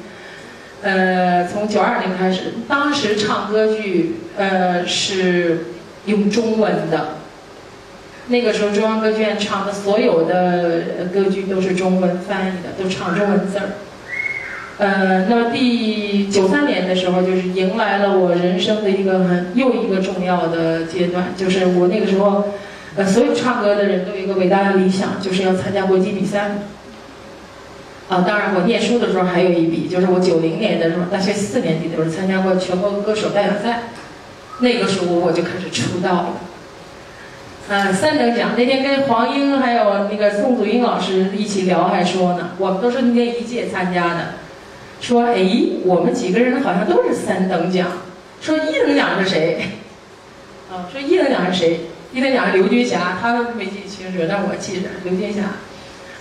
[0.81, 5.65] 呃，从九二年开始，当时唱歌剧呃是
[6.05, 7.15] 用中文的。
[8.27, 13.69] 那个时候，中央歌剧院唱的所有的歌剧都是中文翻译的，都唱中文字儿。
[14.81, 22.45] 呃，那么第九三年的时候，就是迎来了我人生的一个很又一个重要的阶段，就是我那个时候，
[22.95, 26.49] 呃，所有唱歌的人都有一个伟大的理想，就是要参加国际比赛。
[28.09, 33.83] 啊，当然我念书的时候还有一笔，就是我九零年的时候，大学四年级的时候参加过全国歌手代表赛，
[34.61, 36.27] 那个时候我就开始出道了。
[37.69, 44.33] 嗯，三等奖那天跟黄英还有那个宋祖英老师一起聊，还说呢，我们都是那一届参加的，
[45.01, 45.43] 说哎，
[45.83, 47.87] 我们几个人好像都是三等奖，
[48.39, 49.71] 说一等奖是谁？
[50.71, 51.81] 啊，说一等奖是谁？
[52.13, 55.41] 一等奖是刘军霞，他没记清楚，但我记着刘军霞。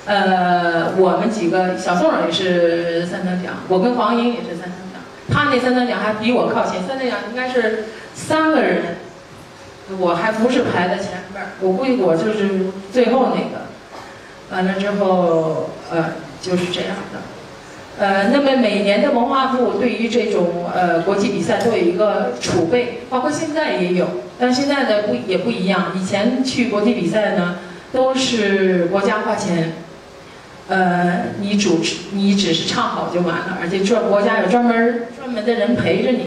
[0.06, 8.96] 呃，我们几个小宋也是三等奖，我跟黄英也是三等奖，他那三等奖还比我靠前，三等奖应该是三个人。
[9.98, 13.66] 我还不是排在前面我估计我就是最后那个。
[14.52, 17.20] 完了之后，呃，就是这样的。
[18.00, 24.08] 呃，那么每年的文化部对于这种呃国际比赛都有一个储备，包括现在也有，
[24.38, 25.92] 但现在的不也不一样。
[25.94, 27.58] 以前去国际比赛呢，
[27.92, 29.74] 都是国家花钱，
[30.68, 36.26] 呃，你主持你只是唱好就完了，而且专国家有专门专门的人陪着你。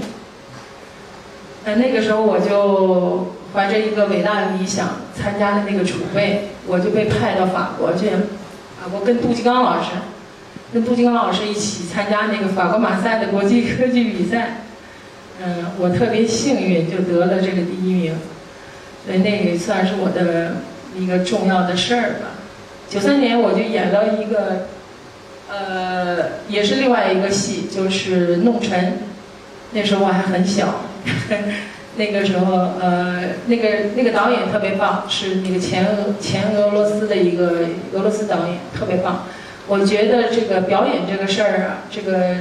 [1.66, 3.34] 呃，那个时候我就。
[3.54, 8.10] 怀着一个伟大的理想参加的那个储备，我就被派到法国去。
[8.10, 9.90] 啊，我跟杜金刚老师，
[10.74, 14.58] 跟杜金刚老师一起参加那个法国马赛的国际科技比赛。
[15.40, 18.16] 嗯，我特别幸运，就得了这个第一名。
[19.06, 20.56] 所以那也算是我的
[20.98, 22.32] 一个重要的事儿吧。
[22.90, 24.68] 九三年我就演了一个，
[25.52, 28.80] 呃，也是另外一个戏，就是《弄臣》。
[29.74, 30.82] 那时候我还很小。
[31.98, 39.26] 那个时候，呃，那个那个导演特别棒，是那个前俄前俄罗斯的一个俄罗斯导演，特别棒。
[39.68, 42.36] 我觉得这个表演这个事儿啊，这个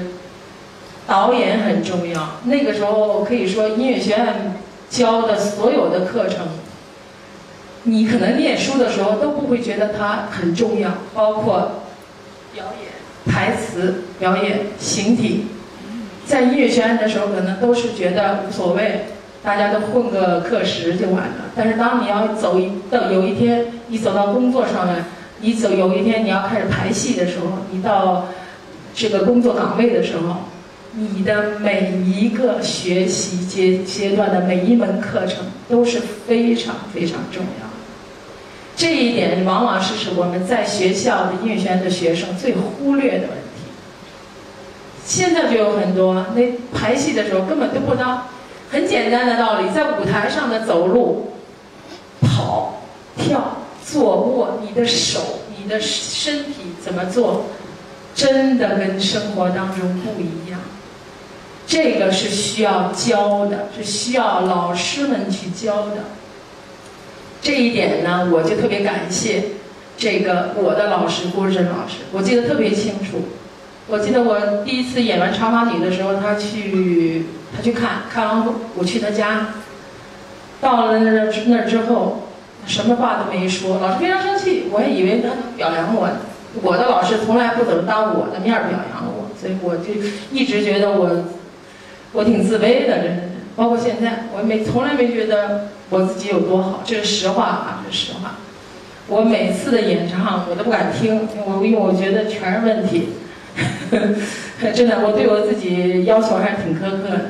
[1.06, 2.40] 导演很重要。
[2.44, 4.54] 那个时候可以说音乐学院
[4.90, 6.48] 教的所有的课程，
[7.85, 11.82] 你可能念书的时候都不会觉得它很重要，包括
[12.52, 15.46] 表演、台词、表演、形体，
[16.26, 19.06] 在音乐学院的时候可能都是觉得无所谓。
[19.44, 25.04] 大家都混个课时就完了，但是当你要走一到有一天你走到工作上来，
[25.42, 28.28] 你走有一天你要开始排戏的时候，你到
[28.94, 30.37] 这个工作岗位的时候，
[30.94, 37.68] 你的每一个学习阶阶段的每一门课程都是非常非常重要。
[38.76, 43.70] 这一点往往是是我们在学校的音乐学院的学生最忽略的问题。
[45.05, 48.28] 现在就有很多那排戏的时候根本都不知道。
[48.70, 51.33] 很简单的道理，在舞台上的走路、
[52.22, 52.81] 跑、
[53.18, 53.59] 跳、
[53.92, 57.44] 坐、卧，你的手、你的身体怎么做，
[58.14, 60.61] 真的跟生活当中不一样。
[61.66, 66.05] 这个是需要教的，是需要老师们去教的。
[67.40, 69.44] 这一点呢，我就特别感谢
[69.96, 73.22] 这个我的老师郭珍老师，我记得特别清楚。
[73.88, 77.24] 我记得我第一次演完《茶花女》的时候，他去
[77.55, 79.48] 他去看看完后，我去他家，
[80.61, 81.11] 到了那
[81.46, 82.28] 那之后，
[82.66, 86.09] 什么话都没说，老师非常生气，我还以为他表扬我。
[86.62, 89.94] 我的老师从来不怎么当我的面表扬我，所以我就
[90.31, 91.25] 一直觉得我
[92.12, 93.22] 我挺自卑的，真的。
[93.57, 98.37] 包括现在，我没从来没觉得我自己有多好，这是实话啊，这是实话。
[99.09, 103.11] 我每次的演唱我都不敢听，我因为我觉得全是问题。
[104.75, 107.20] 真的，我对我自己要求还是挺苛刻的。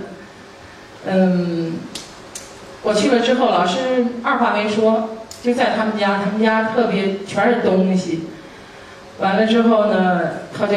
[1.07, 1.75] 嗯，
[2.83, 3.79] 我去了之后，老师
[4.23, 5.09] 二话没说，
[5.43, 8.29] 就在他们家，他们家特别全是东西。
[9.19, 10.21] 完了之后呢，
[10.57, 10.77] 他就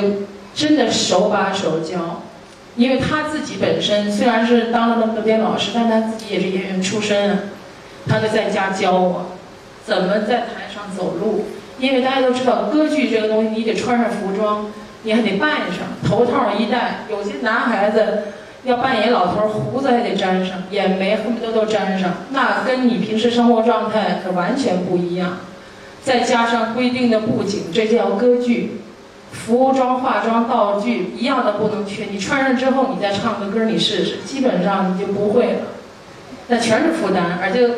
[0.54, 2.24] 真的手把手教。
[2.76, 7.40] 因为他自己本身虽然是当了那么多年老师，但他自己也是演员出身啊。
[8.06, 9.28] 他就在家教我
[9.86, 11.46] 怎么在台上走路。
[11.80, 14.72] 因为大家都知道，歌剧这个东西，你得穿上服装，
[15.04, 17.06] 你还得扮上头套一戴。
[17.10, 18.24] 有些男孩子
[18.66, 25.38] 要扮演老头，胡子还得粘上，眼眉恨不得都粘上，那跟你平时生活状态可完全不一样。
[26.04, 28.82] 再加上规定的布景，这叫歌剧。
[29.32, 32.06] 服装、化妆、道具一样的不能缺。
[32.06, 35.60] 你穿上之后，你再唱个歌，你试试，基本上你就不会了。
[36.48, 37.70] 那全是负担，而且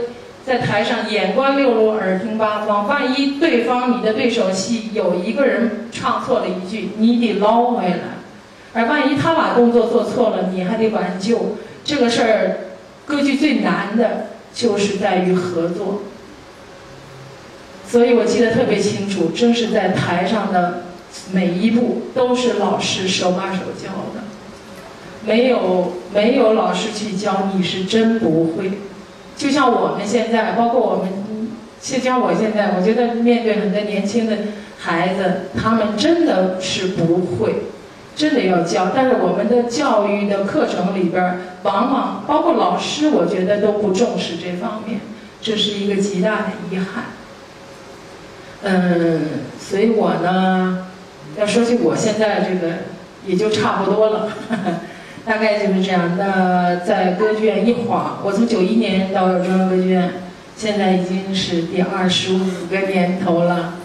[0.46, 2.88] 在台上眼观六路，耳听八方。
[2.88, 8.17] 万一对方你的对手戏有一个人唱错了一句，你得捞回来；
[8.78, 11.58] 而万一他把动作做错了，你还得挽救。
[11.84, 12.58] 这个事儿，
[13.08, 16.04] 歌剧最难的就是在于合作。
[17.90, 20.84] 所以我记得特别清楚，正是在台上的。
[21.32, 24.22] 每一步都是老师手把手教的，
[25.26, 28.74] 没有没有老师去教你是真不会。
[29.36, 31.50] 就像我们现在，包括我们，
[31.82, 34.38] 就像我现在，我觉得面对很多年轻的
[34.78, 37.64] 孩子，他们真的是不会，
[38.18, 38.92] 真的要教。
[38.94, 45.00] 但是我们的教育的课程里边，往往包括老师，我觉得都不重视这方面，
[45.42, 47.06] 这是一个极大的遗憾。
[48.64, 49.22] 嗯，
[49.58, 50.84] 所以我呢。
[51.38, 52.78] 要说起我现在这个，
[53.28, 54.30] 也就差不多了，
[55.24, 56.18] 大概就是这样。
[56.18, 60.14] 那在歌剧院一晃，我从九一年到中央歌剧院，
[60.56, 62.40] 现在已经是第二十五
[62.72, 63.76] 个年头了。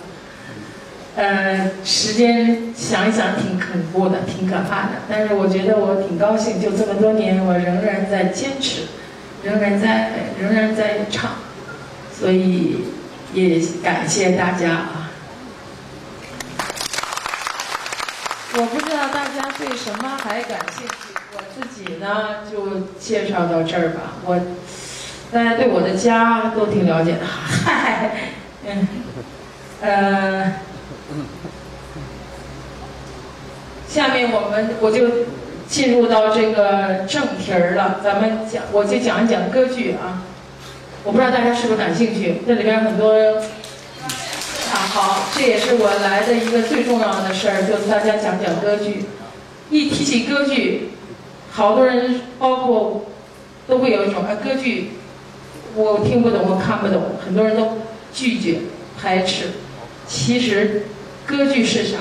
[1.14, 5.03] 呃，时间想一想挺恐怖的，挺可怕的。
[5.11, 8.83] 但是我觉得我挺高兴，就这么多年，我仍然在坚持，
[9.42, 11.33] 仍然在仍然在唱，
[12.18, 12.87] 所以
[13.35, 15.11] 也感谢大家啊。
[18.55, 24.14] 我不知道大家对什么还感兴趣，我自己呢就介绍到这儿吧。
[24.25, 24.40] 我
[25.31, 28.11] 大家对我的家都挺了解的，嗨，
[28.66, 28.87] 嗯，
[29.81, 30.53] 呃，
[33.88, 35.27] 下面我们我就
[35.68, 40.22] 进入到这个正题儿了，咱们讲我就讲一讲歌剧啊。
[41.05, 43.42] 我不知道大家是不是感兴趣，这里边很多啊。
[44.72, 49.05] 好，这也是我来的一个最重要的事儿，就是大家讲讲歌剧。
[49.70, 50.90] 一提起歌剧，
[51.51, 53.07] 好多人，包括
[53.66, 54.92] 都会有一种啊，歌剧
[55.75, 57.79] 我听不懂，我看不懂，很多人都
[58.14, 58.59] 拒绝
[59.01, 59.46] 排斥。
[60.07, 60.87] 其实，
[61.26, 61.98] 歌剧是啥？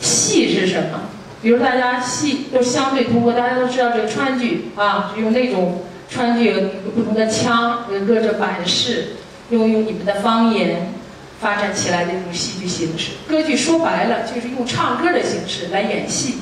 [0.00, 1.00] 戏是什么？
[1.42, 6.60] 比如大家戏都相对通过，大家都知道这个川剧啊，用那种川剧有
[6.94, 9.16] 不同的腔，有各种版式，
[9.50, 10.92] 用用你们的方言。
[11.40, 16.36] 发展起来的一种戏剧形式，歌剧说白了就是用唱歌的形式来演戏，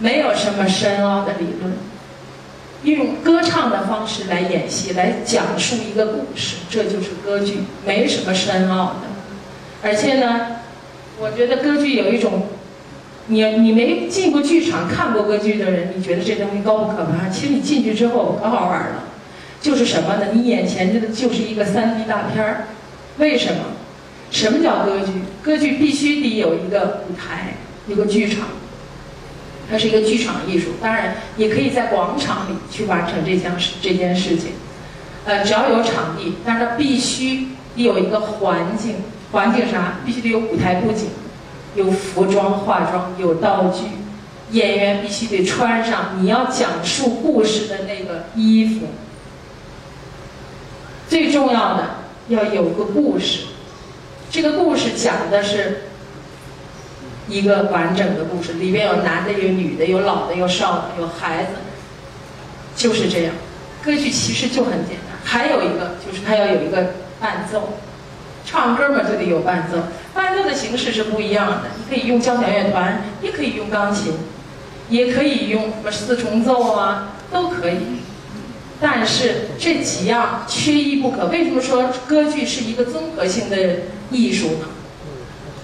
[0.00, 1.72] 没有什么深奥的理论，
[2.82, 9.11] 用歌唱的方式来演戏，来讲述一个故事，这就是歌剧，没什么深奥的。
[9.82, 10.46] 而且呢，
[11.20, 12.46] 我觉得歌剧有一种，
[13.26, 17.30] 你你没进过剧场看过歌剧的人，你觉得这东西高不可攀？
[17.30, 19.04] 其实你进去之后可好玩了，
[19.60, 20.28] 就是什么呢？
[20.32, 22.66] 你眼前的就是一个三 D 大片儿，
[23.18, 23.64] 为什么？
[24.30, 25.12] 什么叫歌剧？
[25.42, 27.54] 歌剧必须得有一个舞台，
[27.86, 28.46] 一个剧场，
[29.68, 30.70] 它是一个剧场艺术。
[30.80, 34.52] 当然，也可以在广场里去完成这件事这件事情。
[35.24, 38.94] 呃，只要有场地，但是它必须得有一个环境。
[39.32, 39.94] 环境啥？
[40.04, 41.06] 必须得有舞台布景，
[41.74, 43.86] 有服装、化妆，有道具，
[44.50, 48.86] 演员必须得穿上你要讲述故事的那个衣服。
[51.08, 51.84] 最重要的
[52.28, 53.46] 要有个故事，
[54.30, 55.84] 这个故事讲的是
[57.28, 61.50] 一个完整的故事，里边有男的，有女的，有老的，有少的，有孩子，
[62.76, 63.34] 就是这样。
[63.82, 67.74] 歌剧其实就很简单，还有一个就是它要有一个伴奏，
[68.44, 69.78] 唱歌嘛就得有伴奏，
[70.14, 74.14] 伴奏的形式是不一样的，你可以用交响乐团，也可以用钢琴，
[74.88, 77.78] 也可以用什么四重奏啊，都可以。
[78.80, 81.26] 但是这几样缺一不可。
[81.26, 83.56] 为什么说歌剧是一个综合性的
[84.10, 84.66] 艺术呢？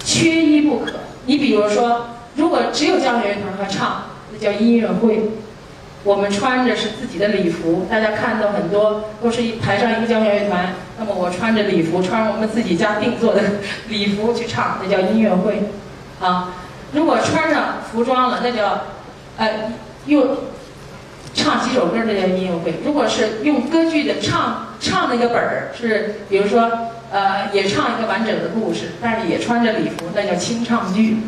[0.04, 0.92] 缺一不可。
[1.26, 5.30] 你比如说，如果只有交响乐团和唱，那叫音乐会。
[6.04, 13.42] 我们穿着是自己的礼服，大家看到很多都是一台上一个交响乐团，那么我穿着礼服，穿着我们自己家定做的
[13.88, 15.70] 礼服去唱，那叫音乐会。
[16.20, 16.54] 啊，
[16.92, 18.82] 如果穿上服装了，那叫
[19.36, 19.72] 呃
[20.06, 20.48] 又。
[21.34, 22.74] 唱几首歌，这叫音乐会。
[22.84, 26.68] 如果是用歌剧的唱唱那个本儿，是比如说
[27.12, 31.18] 呃，也唱一个完整的故事，但是也穿着礼服，那叫清唱剧，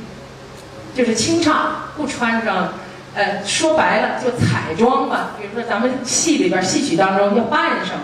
[0.96, 2.72] 就是清唱，不穿上。
[3.14, 5.30] 呃，说白了就彩妆吧。
[5.40, 7.96] 比如说咱们戏里边戏曲当中要扮上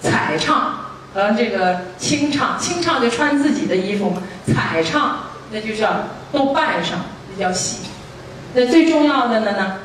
[0.00, 5.18] 彩唱和这个清唱，清唱就穿自己的衣服嘛，彩唱
[5.50, 7.88] 那就叫都扮上，那叫戏。
[8.54, 9.78] 那最重要的呢呢？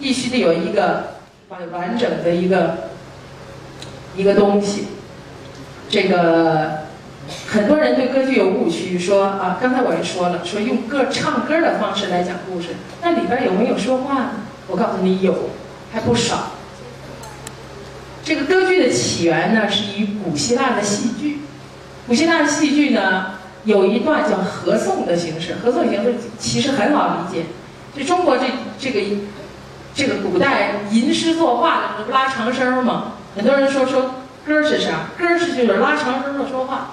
[0.00, 2.90] 必须得有一个完完整的一个
[4.16, 4.86] 一个东西。
[5.90, 6.77] 这个
[7.50, 12.68] 很多人对歌剧有误区，说啊，刚才我也说了，说用歌唱歌的方式来讲故事，
[13.02, 14.30] 那里边有没有说话呢？
[14.66, 15.48] 我告诉你，有，
[15.92, 16.52] 还不少。
[18.22, 21.40] 这个歌剧的起源呢，是以古希腊的戏剧。
[22.06, 27.46] 古希腊的戏剧呢，有一段叫合颂的形式，合颂形式其实很好理解。
[27.96, 28.44] 就中国这
[28.78, 29.00] 这个。
[29.94, 33.14] 这个古代吟诗作画的不是拉长声吗？
[33.34, 34.14] 很多人说说
[34.46, 35.08] 歌是啥？
[35.18, 36.92] 歌是就是拉长声的说话，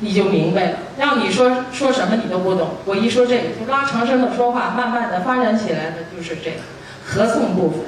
[0.00, 0.78] 你就明白了。
[0.98, 2.70] 让你说说什么你都不懂。
[2.84, 6.56] 我一说这个，就拉长声的说话，慢慢的发展起来的就是这个
[7.04, 7.80] 合颂部分。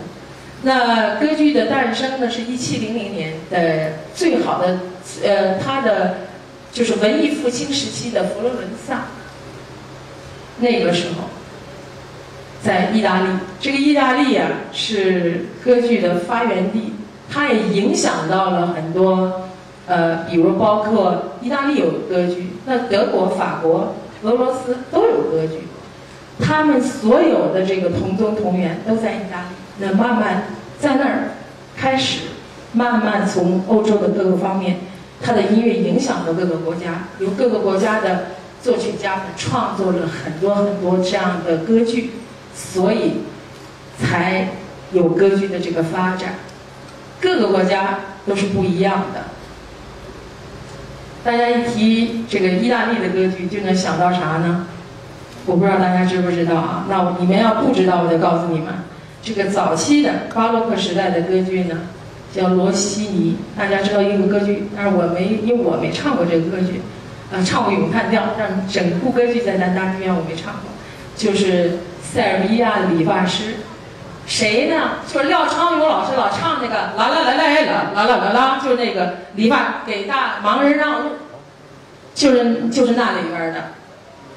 [0.62, 4.80] 那歌剧的诞生呢，是一七零零年的最好的，
[5.24, 6.18] 呃，它的
[6.72, 9.06] 就是文艺复兴时期的佛罗伦萨
[10.58, 11.28] 那个时候。
[12.60, 13.28] 在意大利，
[13.60, 16.94] 这个意大利啊是歌剧的发源地，
[17.32, 19.48] 它也影响到了很多，
[19.88, 25.66] 呃，比如包括意大利有歌剧，那德国、法国、俄罗斯都有歌剧，
[26.38, 29.48] 他们所有的这个同宗同源都在意大利。
[29.78, 30.44] 那慢慢
[30.78, 31.30] 在那儿
[31.74, 32.20] 开始，
[32.72, 34.76] 慢慢从欧洲的各个方面，
[35.22, 38.26] 它的音乐影响了各个国家，由各个国家的
[38.62, 42.10] 作曲家们创作了很多很多这样的歌剧。
[42.54, 43.18] 所以，
[43.98, 44.48] 才
[44.90, 46.34] 有歌剧的这个发展，
[47.20, 49.37] 各个国家都是不一样的。
[51.28, 54.66] 大家一提这个意大利的歌剧，就能想到啥呢？
[55.44, 56.86] 我不知道大家知不知道啊？
[56.88, 58.68] 那我你们要不知道，我就告诉你们，
[59.22, 61.80] 这个早期的巴洛克时代的歌剧呢，
[62.34, 63.36] 叫罗西尼。
[63.54, 66.80] 大家知道一个歌剧，但是我没，因为我没唱过这个歌剧，
[67.30, 70.70] 啊，唱过咏叹调，但整部歌剧在南大剧院我没唱过，
[71.14, 71.72] 就是。
[72.10, 73.56] 塞尔维亚的理发师，
[74.28, 74.98] 谁呢？
[75.10, 81.12] 就是廖昌永老师老唱那个啦啦啦啦啦啦啦啦，就是那个理发给大盲人让路，
[82.14, 83.72] 就是就是那里边的。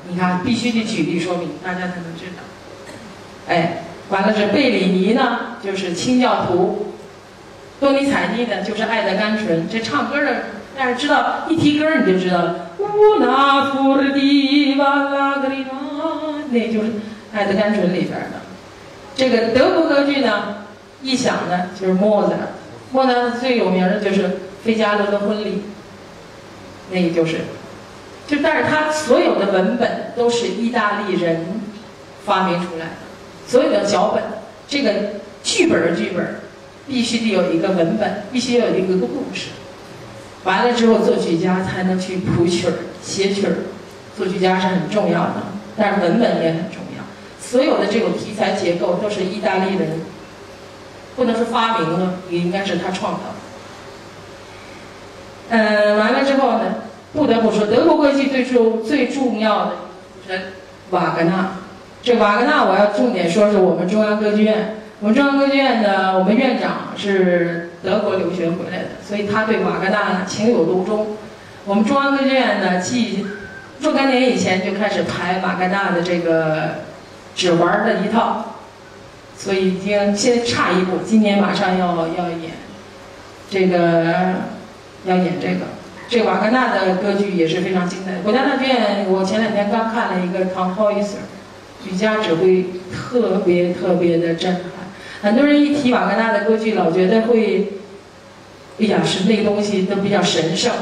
[0.07, 2.41] 你看，必须得举例说明，大家才能知道。
[3.49, 6.93] 哎，完了这贝里尼呢，就是清教徒；
[7.79, 9.67] 多尼采蒂呢，就是爱的甘醇。
[9.69, 10.43] 这唱歌的，
[10.77, 12.71] 但是知道一提歌你就知道了。
[12.79, 16.87] 乌拉夫尔迪瓦拉格里诺，那就是。
[17.37, 18.40] 《爱的甘醇》里边的
[19.15, 20.65] 这个德国歌剧呢，
[21.01, 22.35] 一想呢就是莫扎。
[22.91, 24.23] 莫扎特最有名的就是
[24.63, 25.49] 《费加罗的婚礼》，
[26.91, 27.37] 那个就是，
[28.27, 31.45] 就但是他所有的文本都是意大利人
[32.25, 32.91] 发明出来的，
[33.47, 34.21] 所有的脚本，
[34.67, 34.93] 这个
[35.41, 36.35] 剧本剧本
[36.85, 39.47] 必须得有一个文本，必须有一个故事。
[40.43, 43.53] 完了之后，作曲家才能去谱曲儿、写曲儿。
[44.17, 45.35] 作曲家是很重要的，
[45.77, 46.80] 但是文本也很重要。
[47.51, 49.99] 所有的这种题材结构都是意大利人，
[51.17, 53.19] 不能说发明了，也应该是他创造。
[55.49, 56.75] 嗯，完了之后呢，
[57.11, 59.71] 不得不说德国歌剧最重最重要的
[60.29, 60.43] 人
[60.91, 61.57] 瓦格纳。
[62.01, 64.77] 这瓦格纳我要重点说是我们中央歌剧院。
[65.01, 71.17] 我们中央歌剧院的我们院长是德国留学回来的，所以他对瓦格纳情有独钟。
[71.65, 73.25] 我们中央歌剧院呢，继
[73.81, 76.89] 若干年以前就开始排瓦格纳的这个。
[77.35, 78.55] 只玩了一套，
[79.37, 82.51] 所以已经先差一步，今年马上要要演
[83.49, 84.35] 这个
[85.05, 85.65] 要演这个。
[86.09, 88.15] 这瓦格纳的歌剧也是非常精彩。
[88.21, 91.17] 国家大剧院，我前两天刚看了一个《唐豪伊瑟》，
[91.89, 94.63] 吕嘉指挥特别特别的震撼。
[95.21, 97.69] 很多人一提瓦格纳的歌剧，老觉得会，
[98.79, 100.73] 哎呀，是那个东西都比较神圣，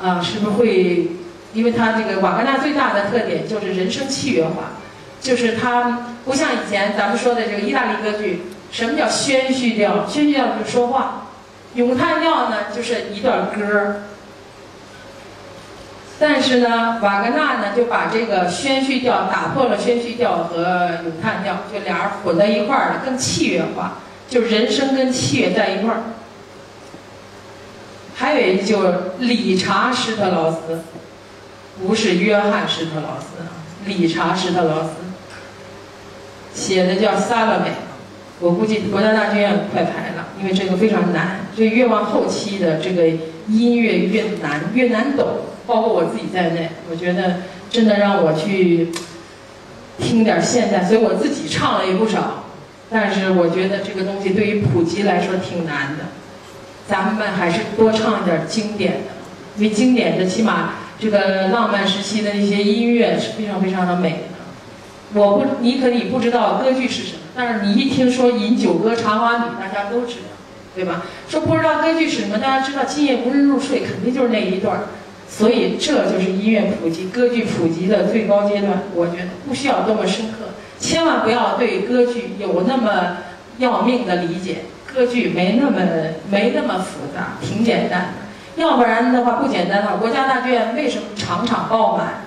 [0.00, 1.08] 啊，是不是会？
[1.54, 4.72] 因为他这个瓦格纳最大的特点就是人生契约化，
[5.22, 8.42] 就是他不像以前咱们说的这个意大利歌剧，
[8.72, 10.04] 什么叫宣叙调？
[10.08, 11.28] 宣叙调就是说话，
[11.74, 14.02] 咏叹调呢就是一段歌儿。
[16.18, 23.98] 但是呢，瓦格纳呢就把这个宣叙调打破了，宣叙调和咏叹调就俩人混在一块儿了，更器乐化，
[24.28, 26.02] 就是人声跟器乐在一块儿。
[28.14, 30.82] 还有一就是理查施特劳斯，
[31.80, 33.44] 不是约翰施特劳斯，
[33.86, 34.90] 理查施特劳斯
[36.54, 37.68] 写的叫《萨拉美》，
[38.40, 43.08] 我估计国家大剧院快排了，因为这个非常难，这越往后期的这个
[43.48, 45.26] 音乐越难，越难懂。
[45.66, 47.36] 包括我自己在内，我觉得
[47.70, 48.88] 真的让我去
[49.98, 52.44] 听点现代，所以我自己唱了也不少。
[52.90, 56.04] 但是我觉得这个东西对于普及来说挺难的，
[56.88, 58.98] 咱们还是多唱一点经典的，
[59.56, 64.24] 因为经典的起码这个浪漫时期的那些音乐是非常非常的美。
[65.14, 70.32] 我不，你可以不知道歌剧是什么，但是你一听说《饮酒歌》《茶花女》，大家都知道，
[70.74, 71.02] 对吧？
[71.28, 74.80] 说不知道歌剧是什么，大家知道《今夜无人入睡》，肯定就是那一段。
[75.28, 78.82] 所以这就是音乐普及、歌剧普及的最高阶段。
[78.94, 83.16] 我觉得不需要多么深刻，千万不要对歌剧有那么
[83.58, 84.58] 要命的理解。
[84.92, 85.80] 歌剧没那么
[86.30, 88.62] 没那么复杂，挺简单的。
[88.62, 92.24] 要不然的话不简单的话，国家大剧院为什么场场爆满，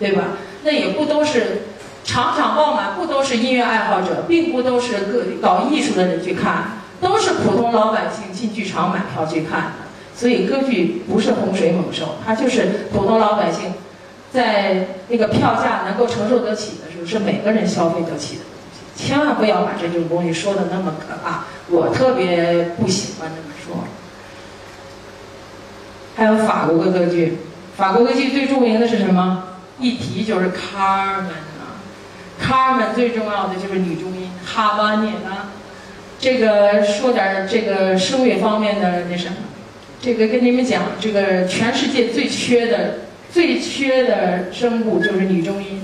[0.00, 0.24] 对吧？
[0.64, 1.67] 那也不都是
[2.08, 9.72] 场场爆满，不都是音乐爱好者，并不都是个搞艺术的人去看，都是普通老百姓进剧场买票去看。
[10.16, 13.74] 所以歌剧不是洪水猛兽，它就是普通老百姓，
[14.32, 19.04] 在那个票价能够承受得起的时候，是每个人消费得起的东西。
[19.04, 23.84] 千万不要把这种东西说的那么可怕，我特别不喜欢这么说。
[26.16, 27.36] 还有法国的歌剧，
[27.76, 29.44] 法国歌剧最著名的是什么？
[29.78, 31.30] 一提就是卡门，
[32.40, 35.50] 卡门最重要的就是女中音哈瓦涅拉。
[36.20, 39.36] 这个说点这个声乐方面的那什么。
[40.00, 43.00] 这个跟你们讲，这个全世界最缺的、
[43.32, 45.82] 最缺的声部就是女中音，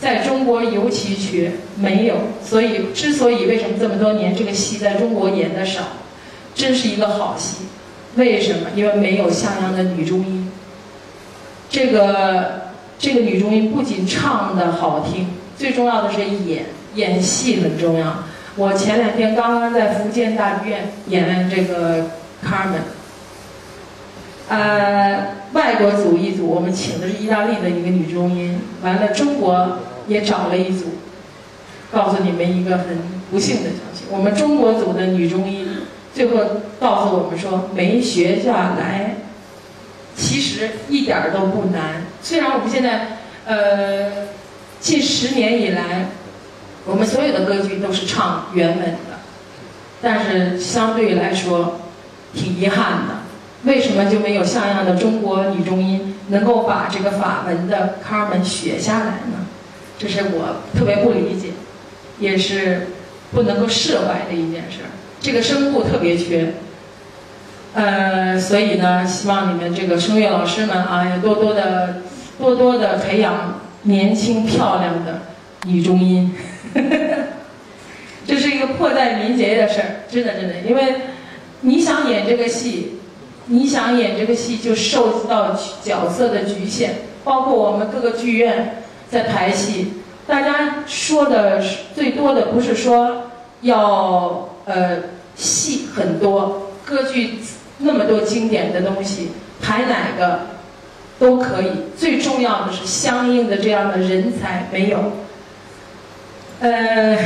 [0.00, 2.16] 在中国尤其缺，没有。
[2.44, 5.82] 所以，之所以为什么这么多年这个戏在中国演的少，
[6.56, 7.66] 真是一个好戏。
[8.16, 8.70] 为什么？
[8.74, 10.50] 因为没有像样的女中音。
[11.70, 18.24] 这个这个女中音不仅唱的好听，最重要的是演演戏很重要。
[18.56, 21.98] 我前两天刚刚在福建大剧院演这个
[22.42, 22.80] 《卡门》。
[24.48, 30.86] 呃，外国组一组，我们请的是意大利的一个女中音，完了中国也找了一组。
[31.90, 32.98] 告诉你们一个很
[33.30, 35.68] 不幸的消息，我们中国组的女中音
[36.14, 36.38] 最后
[36.80, 39.16] 告诉我们说没学下来。
[40.16, 44.28] 其实一点儿都不难，虽然我们现在呃
[44.82, 46.08] 近十年以来，
[46.84, 49.20] 我们所有的歌剧都是唱原文的，
[50.02, 51.80] 但是相对来说
[52.34, 53.22] 挺遗憾的。
[53.62, 59.46] 为什么就没有像样的中国女中音能够把这个法文的卡门学下来呢？
[60.00, 61.50] 这是我特别不理解，
[62.18, 62.88] 也是
[63.32, 64.90] 不能够释怀的一件事儿。
[65.20, 66.54] 这个声部特别缺，
[67.74, 72.02] 呃，所以呢，希望你们这个声乐老师们啊，要多多的、
[72.36, 75.22] 多多的培养年轻漂亮的
[75.66, 76.34] 女中音。
[78.26, 80.94] 这是一个迫在眉睫的事儿，真的真的，因为
[81.62, 82.98] 你想演这个戏。
[83.46, 86.90] 你想演这个戏，就受到角色的局限，
[87.24, 89.94] 包括我们各个剧院在排戏，
[90.28, 91.60] 大家说的
[91.92, 94.98] 最多的不是说要呃
[95.34, 97.40] 戏很多，歌剧
[97.78, 100.46] 那么多经典的东西，排哪个
[101.22, 105.12] 都可以，最重要的是相应的这样的人才没有。
[106.58, 107.16] 呃，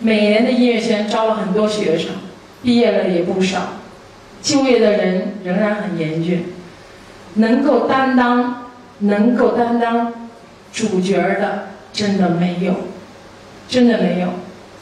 [0.00, 2.10] 每年的音乐学院招了很多学生，
[2.62, 3.72] 毕业了也不少。
[4.42, 6.52] 就业的人仍然很严峻，
[7.36, 8.66] 能够担当、
[8.98, 10.12] 能够担当
[10.70, 12.74] 主角的真的没有，
[13.66, 14.28] 真的没有。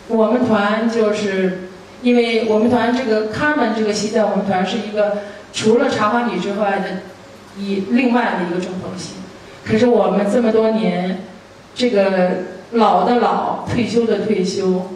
[0.09, 1.69] 我们团就是，
[2.03, 5.19] 因为我们团这个《Carmen》这个戏在我们团是一个
[5.53, 7.14] 除了《茶花女》之外的
[7.59, 9.15] 以另外的一个重头戏。
[9.65, 11.19] 可是我们这么多年，
[11.75, 12.31] 这个
[12.73, 14.91] 老的老，退休的退休，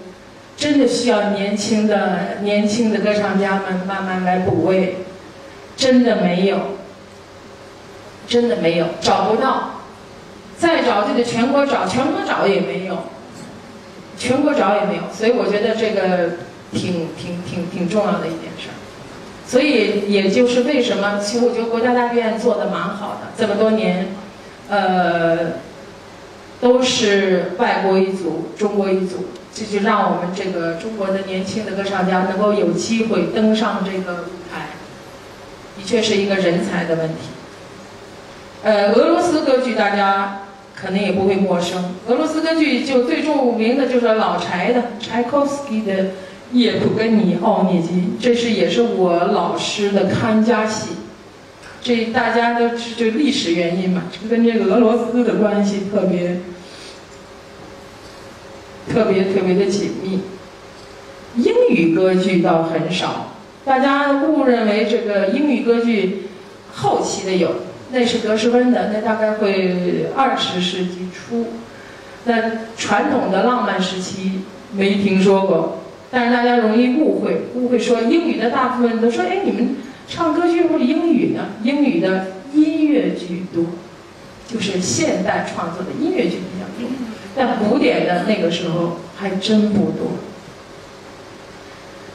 [0.57, 4.97] 真的需要年轻的年轻的歌唱家们慢慢来补位，
[5.77, 6.59] 真的没有，
[8.27, 9.71] 真的没有，找不到，
[10.59, 12.99] 再找就得全国找，全国找也没有，
[14.19, 16.33] 全国找也没有，所以我觉得这个
[16.73, 18.78] 挺挺挺挺重要的一件事儿。
[19.49, 24.09] 所以也就是为什么，其实我觉得国家大剧院做的蛮好的，这么多年，
[24.69, 25.53] 呃，
[26.61, 34.67] 都是外国一组，中国一组，这就让我们这个中国的年轻的歌唱家能够有机会登上这个舞台，
[35.79, 37.31] 的确是一个人才的问题。
[38.63, 40.43] 呃，俄罗斯歌剧大家
[40.75, 46.05] 可能也不会陌生，俄罗斯歌剧就最著名的就是老柴的柴可夫斯基的。
[46.53, 50.91] 叶普根尼奥涅金，这是也是我老师的看家戏，
[51.83, 56.41] 这大家都是这历史原因嘛，跟这个俄罗斯的关系特别
[58.91, 60.21] 特别特别的紧密。
[61.37, 63.35] 英语歌剧倒很少，
[63.65, 66.29] 大家误认为这个英语歌剧
[66.73, 67.51] 后期的有，
[67.93, 71.49] 那是格什温的，那大概会二十世纪初，
[72.25, 72.35] 那
[72.77, 74.41] 传统的浪漫时期
[74.73, 75.83] 没听说过。
[76.11, 79.77] 但是大家容易误会，误会说英语的大部分都说，哎，你们
[80.09, 81.49] 唱歌居然是英语呢？
[81.63, 83.67] 英语的音乐剧多，
[84.47, 86.91] 就是现代创作的音乐剧比较多，
[87.37, 90.13] 但古典的那个时候还真不多。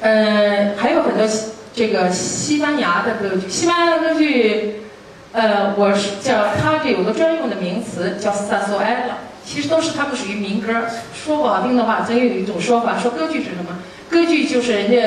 [0.01, 1.27] 呃，还有很多
[1.73, 4.81] 这个西班牙的歌剧，西班牙的歌剧，
[5.33, 9.17] 呃，我是叫它这有个专用的名词叫萨索埃拉。
[9.53, 10.73] 其实都是他们属于民歌
[11.13, 13.77] 说不好听的话，咱有一种说法，说歌剧是什么？
[14.09, 14.97] 歌剧就是人家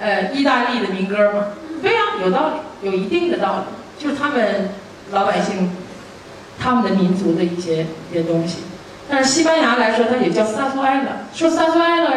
[0.00, 1.44] 呃意大利的民歌嘛。
[1.80, 2.50] 对呀，有道
[2.82, 4.70] 理，有一定的道理，就是他们
[5.12, 5.70] 老百姓
[6.58, 8.56] 他们的民族的一些一些东西。
[9.08, 11.10] 但是西班牙来说，它也叫萨苏埃勒。
[11.32, 12.10] 说萨苏埃勒，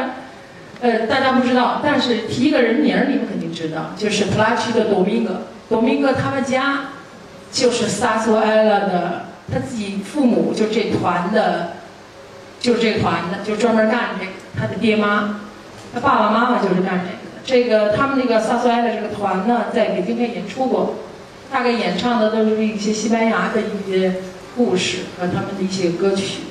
[0.81, 5.43] 呃，大家不知道，但是提一个人名，你们肯定知道，就是普拉奇的多明戈。
[5.69, 6.85] 多明戈他们家
[7.51, 9.28] 就是萨苏埃勒的。
[9.51, 11.73] 他自己父母就这团的，
[12.59, 14.31] 就是这团的，就专门干这个。
[14.59, 15.39] 他的爹妈，
[15.93, 17.41] 他爸爸妈妈就是干这个的。
[17.43, 20.95] 这个他们那个萨苏埃的这个团呢，在北京也演出过，
[21.51, 24.15] 大概演唱的都是一些西班牙的一些
[24.55, 26.41] 故事和他们的一些歌曲。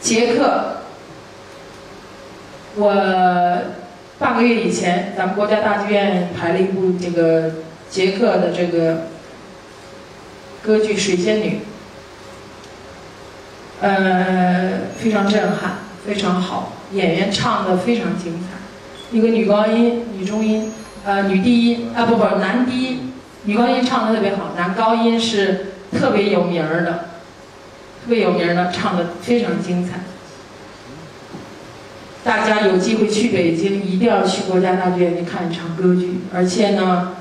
[0.00, 0.82] 杰克，
[2.76, 2.92] 我
[4.18, 7.52] 半个月以前，咱们国家大剧院排了一部这个
[7.88, 9.06] 杰克的这个。
[10.62, 11.48] 歌剧《水仙女》，
[13.80, 18.58] 呃，非常震撼，非常好，演员唱的非常精彩。
[19.16, 20.70] 一个女高音、女中音、
[21.04, 23.12] 呃，女低音啊，不不，男低音，
[23.44, 26.92] 女高音唱的特别好，男高音是特别有名儿的，
[28.04, 30.00] 特别有名儿的，唱的非常精彩。
[32.22, 37.12] 大家有机会去北京，一定要去国家大剧院去看一场歌剧，而且呢。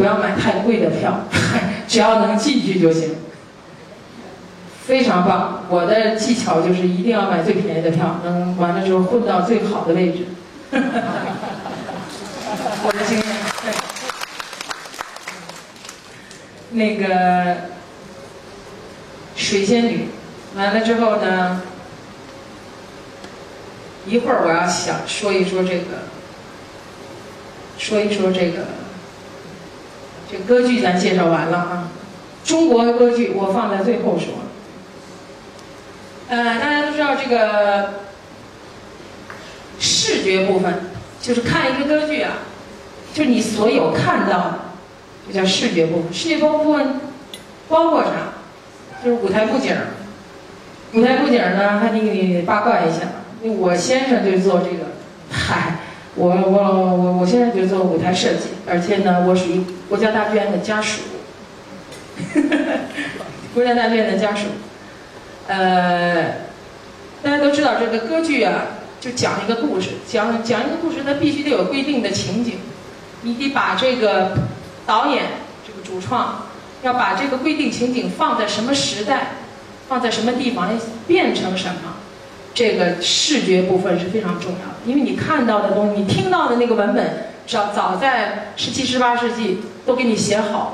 [0.00, 1.26] 不要买太贵的票，
[1.86, 3.16] 只要能进去就行。
[4.86, 10.24] 非常棒，我的技巧就是一定要买最便宜的票，能完了之后混到最好的位置。
[12.82, 13.26] 我的经验。
[16.70, 17.56] 那个
[19.36, 20.06] 水仙女，
[20.56, 21.60] 完了之后呢，
[24.06, 25.84] 一会儿我要想说一说这个，
[27.76, 28.64] 说一说这个。
[30.30, 31.88] 这歌剧咱介绍完了啊，
[32.44, 34.34] 中国歌剧我放在最后说。
[36.28, 37.94] 呃，大家都知道这个
[39.80, 40.72] 视觉部分，
[41.20, 42.34] 就是看一个歌剧啊，
[43.12, 44.58] 就你所有看到的，
[45.26, 46.12] 就叫视觉部分。
[46.12, 47.00] 视觉部分
[47.68, 48.10] 包括啥？
[49.02, 49.74] 就是舞台布景
[50.92, 53.00] 舞台布景呢，还得给你八卦一下。
[53.42, 54.92] 我先生就做这个，
[55.32, 55.78] 嗨。
[56.20, 61.00] 我我我我现在就做舞台设计，而且呢，我属于国家大剧院的家属，
[62.34, 64.48] 哈 哈国家大剧院的家属。
[65.48, 66.34] 呃，
[67.22, 68.66] 大家都知道这个歌剧啊，
[69.00, 72.58] 就讲一个故事，讲讲一个故事，它必须得有规定的情景，
[73.22, 74.36] 你得把这个
[74.84, 75.24] 导演
[75.66, 76.42] 这个主创
[76.82, 79.36] 要把这个规定情景放在什么时代，
[79.88, 80.68] 放在什么地方，
[81.06, 81.96] 变成什么。
[82.52, 90.72] 这个视觉部分是非常重要的，因为你看到的东西，你听到的那个文本，早早在十七、十八世纪都给你写好了。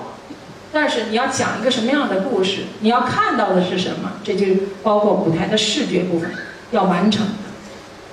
[0.73, 4.47] 但是你要讲一个什么样的故事，你要看到的是什么，这就
[4.83, 6.31] 包括舞台的视觉部分
[6.71, 7.33] 要完成的，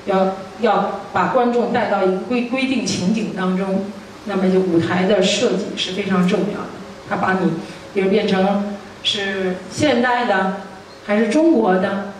[0.05, 3.85] 要要把观众带到一个规规定情景当中，
[4.25, 6.69] 那么就舞台的设计是非常重要的。
[7.09, 7.51] 它把你，
[7.93, 10.57] 比如变成是现代的。
[11.05, 12.12] 还是中国的，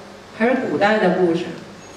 [0.44, 1.46] 还是古代的故事，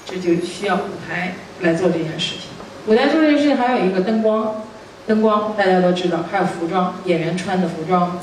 [0.04, 2.42] 这就需要舞台来做这件事情。
[2.86, 4.62] 舞台做这件事情还有一个灯光，
[5.04, 8.20] 灯光大家都知道，还有服装，演员穿的服装，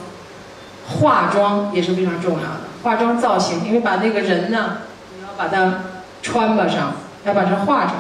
[0.88, 2.62] 化妆也是非常重要的。
[2.84, 4.78] 化妆造型，因为把那个人呢，
[5.14, 5.82] 你要把它
[6.22, 6.94] 穿吧上，
[7.26, 7.96] 要把它画成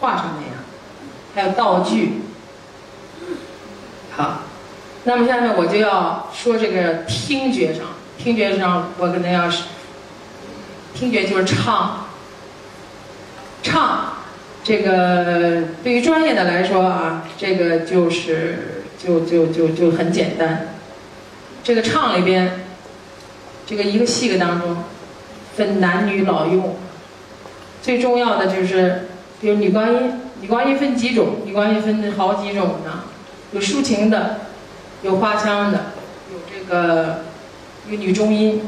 [0.00, 0.56] 画成那样，
[1.36, 2.22] 还有道具。
[4.16, 4.40] 好，
[5.04, 7.84] 那么下面我就要说这个听觉上，
[8.18, 9.62] 听觉上我可能要是，
[10.94, 12.06] 听觉就是唱，
[13.62, 14.14] 唱，
[14.62, 20.68] 这个对于专业的来说啊，这个就是就就就就很简单，
[21.62, 22.66] 这个唱里边，
[23.66, 24.76] 这个一个戏个当中，
[25.56, 26.76] 分男女老幼，
[27.82, 29.08] 最重要的就是，
[29.40, 31.36] 比如女高音，女高音分几种？
[31.44, 33.04] 女高音分好几种呢。
[33.52, 34.42] 有抒情的，
[35.02, 35.86] 有花腔的，
[36.32, 37.24] 有这个
[37.88, 38.62] 有女中音、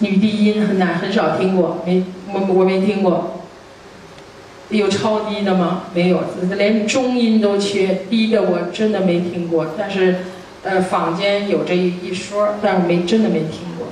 [0.00, 3.32] 女低音，很难很少听过，没我我没听过。
[4.68, 5.84] 有超低的吗？
[5.94, 6.24] 没有，
[6.56, 9.68] 连中音都缺，低的我真的没听过。
[9.78, 10.16] 但是，
[10.64, 13.86] 呃，坊间有这一说，但是没真的没听过。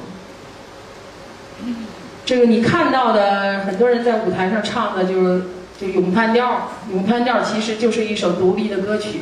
[2.25, 5.43] 这个你看到的很多人在舞台上唱的，就是
[5.81, 9.21] 就咏叹调，咏叹调其实就是一首独立的歌曲。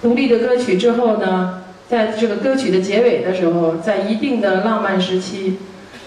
[0.00, 5.58] 独立的歌曲之后呢，在这个歌曲的结尾的时候，在一定的浪漫时期，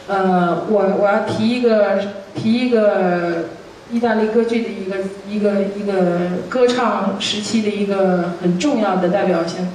[0.07, 1.99] 呃，我我要提一个
[2.35, 3.45] 提一个
[3.89, 4.97] 意大利歌剧的一个
[5.29, 9.69] 一个一个歌唱时期的一个很重要的代表性，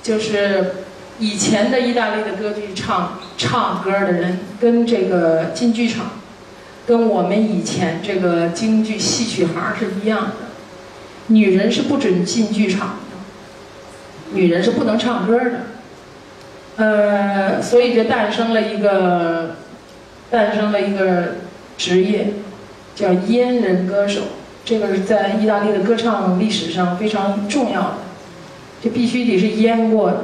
[0.00, 0.74] 就是
[1.18, 6.12] 以前的意大利的歌剧唱唱歌的人跟这个进剧场，
[6.86, 10.32] 跟我们以前这个京剧戏曲行是一样的，
[11.26, 12.96] 女人是不准进剧场。
[14.34, 15.50] 女人是不能唱歌的，
[16.76, 19.56] 呃，所以就诞生了一个，
[20.30, 21.36] 诞生了一个
[21.76, 22.32] 职业，
[22.94, 24.22] 叫阉人歌手。
[24.64, 27.94] 这个是在意大利的歌唱历史上非常重要的，
[28.82, 30.18] 这必须得是阉过的，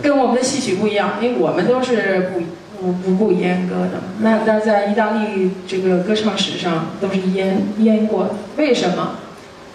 [0.00, 2.40] 跟我们的戏曲不一样，因为我们都是不
[2.80, 4.00] 不不不阉割的。
[4.20, 9.16] 那那在意大利这个歌唱史上都是阉阉过的，为什么？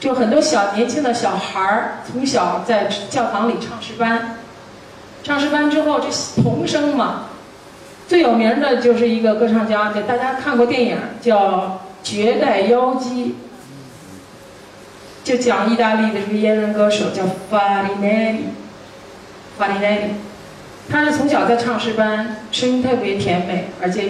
[0.04, 4.36] 就很多小年轻的小孩儿，从小在教堂里唱诗班，
[5.24, 6.10] 唱诗班之后，这
[6.41, 7.28] 童声嘛，
[8.06, 11.39] 最有名的就是一个歌唱家，就大家看过电影叫
[12.04, 13.28] 《绝代妖姬》，
[15.24, 18.47] 就讲意大利的这个阉人歌手叫法里奈里，
[19.58, 20.16] 法里奈里，
[20.89, 24.10] 他是从小在唱诗班，声音特别甜美，而且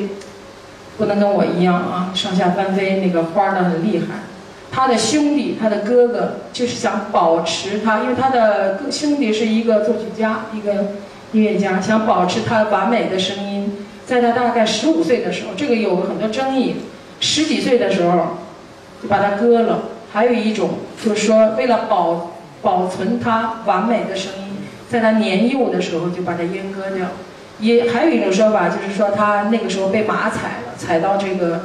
[0.97, 4.32] 不能跟我一样啊，上下翻飞，那个花儿的很厉害。
[4.75, 10.73] 他的兄弟，他的哥哥，就是想保持他，因为他的兄弟是一个作曲家，一个
[11.31, 13.85] 音乐家，想保持他完美的声音。
[14.03, 16.77] 在他大概十五岁的时候，这个有很多争议。
[17.19, 18.39] 十几岁的时候，
[19.01, 19.83] 就把他割了。
[20.11, 20.71] 还有一种
[21.05, 22.31] 就是说，为了保
[22.63, 24.57] 保存他完美的声音，
[24.89, 27.05] 在他年幼的时候就把他阉割掉。
[27.59, 31.61] 也还有一种说法，就是说他那个时候被马踩了，踩到这个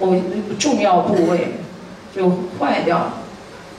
[0.00, 0.16] 某
[0.58, 1.52] 重要部位。
[2.18, 3.14] 就坏掉了，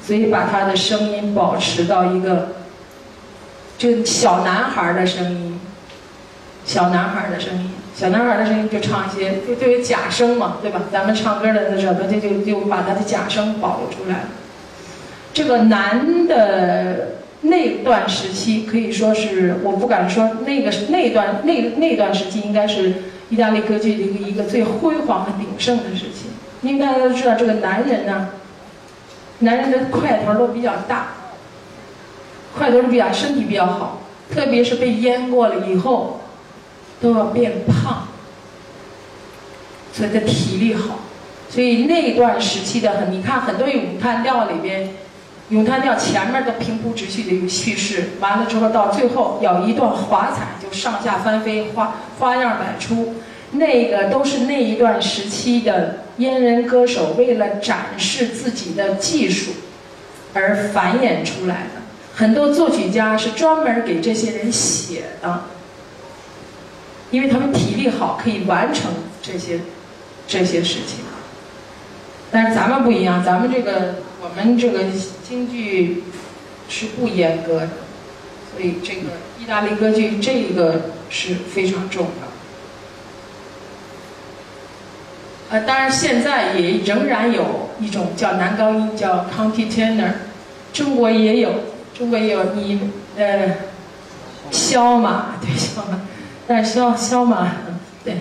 [0.01, 2.55] 所以把他的声音保持到一个，
[3.77, 5.59] 就小男孩的声音，
[6.63, 10.83] 小男孩的声音，小男孩的声音就唱一些，就就有假声嘛，对吧？
[10.89, 14.21] 咱们唱歌的时候，就就就把他的假声保留出来。
[15.33, 22.93] 这个男的那段时期可以说是，我不敢说那个那段那那段时期应该是
[23.29, 26.28] 意大利歌剧的一个最辉煌和鼎盛的时期。
[26.61, 28.29] 因为大家都知道，这个男人呢，
[29.39, 31.07] 男人的块头都比较大，
[32.57, 36.21] 块头比较身体比较好，特别是被淹过了以后，
[36.99, 38.07] 都要变胖，
[39.93, 40.99] 所以他体力好。
[41.49, 44.89] 所以那段时期的很，你看很多咏叹调里边，
[45.49, 53.15] 咏叹调前面的平铺直叙的一个叙事，完了之后到最后要一段华彩，就上下翻飞，花花样百出。
[53.51, 59.51] 那个都是那一段时期的阉人歌手为了展示自己的技术
[60.33, 61.81] 而繁衍出来的，
[62.13, 65.45] 很多作曲家是专门给这些人写的，
[67.09, 68.91] 因为他们体力好，可以完成
[69.21, 69.61] 这些
[70.27, 70.99] 这些事情。
[72.31, 74.83] 但是咱们不一样，咱们这个我们这个
[75.27, 76.03] 京剧
[76.69, 77.69] 是不严格的，
[78.51, 79.01] 所以这个
[79.39, 82.28] 意大利歌剧这个是非常重要。
[85.49, 90.11] 呃，当然现在也仍然有一种叫男高音，叫 county tenor，
[90.71, 91.51] 中国也有，
[91.97, 92.79] 中国也有你
[93.17, 93.49] 呃，
[94.51, 95.99] 肖马对肖马，
[96.47, 97.51] 但是肖肖马
[98.03, 98.17] 对，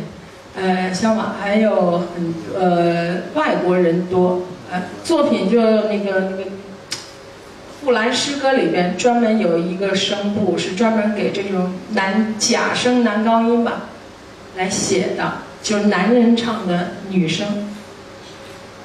[0.57, 6.45] 呃，香马还有很呃外国人多，呃，作品就那个那个。
[7.81, 13.83] 布兰诗歌里边专门有一个声部，是专门给这种男假声男高音吧
[14.59, 15.33] 来写的，
[15.63, 17.47] 就是男人唱的女声。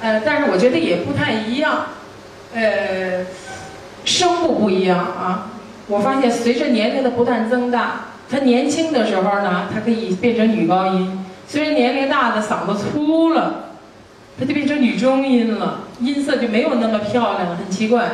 [0.01, 1.87] 呃，但是我觉得也不太一样，
[2.53, 3.25] 呃，
[4.05, 5.49] 声部不一样啊。
[5.87, 13.71] 我发现随着年龄的不断增大，他年轻的时候呢，他可以变成女高音；随着年龄大的嗓子粗了，
[14.39, 18.09] 他就变成女中音了，音色就没有那么漂亮，很奇怪。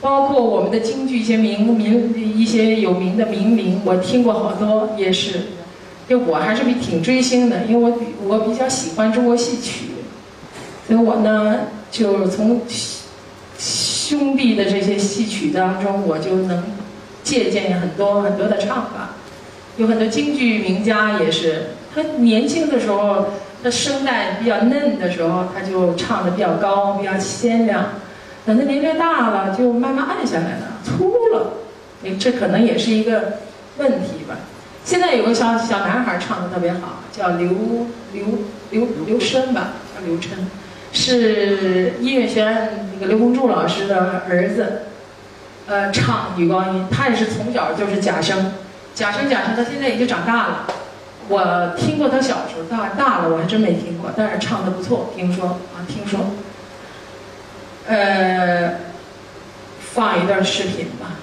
[0.00, 5.40] 包括我们的京剧一些名名一些有名的名伶，我听过好多，也是，
[6.08, 7.98] 就我还是比挺追星的，因为我
[8.28, 9.86] 我比较喜欢中国戏曲，
[10.86, 12.62] 所以我呢就从
[13.58, 16.62] 兄弟的这些戏曲当中，我就能
[17.24, 19.16] 借鉴很多很多的唱法，
[19.76, 23.26] 有很多京剧名家也是，他年轻的时候，
[23.64, 27.84] 他声带比较嫩的时候，他就唱的比较高，比较鲜亮。
[28.44, 31.54] 等他年龄大了，就慢慢暗下来了，粗了，
[32.16, 33.38] 这可能也是一个
[33.78, 34.36] 问题吧。
[34.86, 38.24] 现在有个小小男孩唱的特别好，叫刘刘
[38.70, 40.30] 刘刘琛吧，叫刘琛，
[40.92, 44.82] 是音乐学院那个刘洪柱老师的儿子，
[45.66, 48.52] 呃，唱女高音，他也是从小就是假声，
[48.94, 50.66] 假声假声，他现在已经长大了。
[51.28, 56.20] 我听过他小时候，大大了我还真没听过，但是唱的不错，听说啊，听说。
[57.88, 58.74] 呃，
[59.80, 61.16] 放一段视频吧。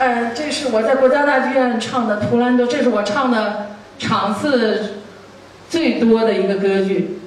[0.00, 3.66] 呃，这是我在国家大剧院唱的《图兰朵》，这是我唱的
[3.98, 4.94] 场次
[5.68, 7.19] 最多的一个歌剧。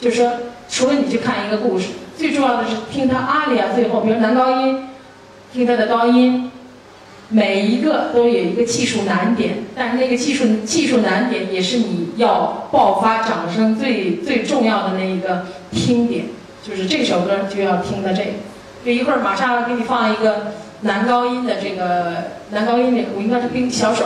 [0.00, 0.32] 就是说，
[0.68, 4.88] 除了你去看一个故事，最重要的是听它阿里啊，最后，比如男高音，
[5.52, 6.50] 听它的高音，
[7.28, 9.64] 每一个都有一个技术难点。
[9.74, 16.26] 但是那个技术技术难点也是你要爆发掌声最 最重要的那一个听点。
[16.62, 18.30] 就是这首歌就要听的这个。
[18.84, 24.04] 就一会儿马上给你放一个男高音的这个男高音的，我应该是冰小手，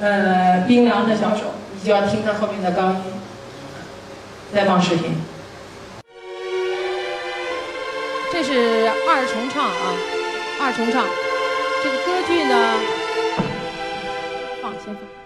[0.00, 2.96] 呃，冰凉的小手，你就要听他后面的高音。
[4.52, 5.14] 再放视频。
[8.32, 9.94] 这是二重唱啊，
[10.60, 11.04] 二重唱，
[11.82, 12.74] 这个歌剧呢，
[14.60, 15.19] 放先放。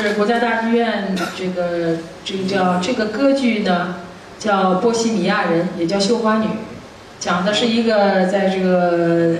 [0.00, 3.96] 是国家大剧院这个这个叫这个歌剧呢
[4.38, 6.46] 叫《波西米亚人》，也叫《绣花女》，
[7.18, 9.36] 讲的是一个在这个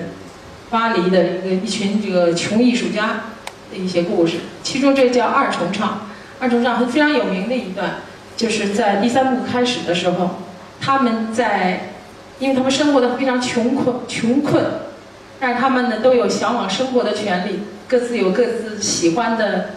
[0.70, 3.24] 巴黎的一个一群这个穷艺术家
[3.70, 4.38] 的一些故事。
[4.62, 6.08] 其中这叫二重唱，
[6.40, 7.96] 二重唱是非常有名的一段，
[8.36, 10.42] 就是在第三部开始的时候，
[10.80, 11.92] 他们在，
[12.38, 14.64] 因为他们生活的非常穷困穷困，
[15.38, 17.60] 但是他们呢都有向往生活的权利。
[17.88, 19.70] 各自有各自喜欢的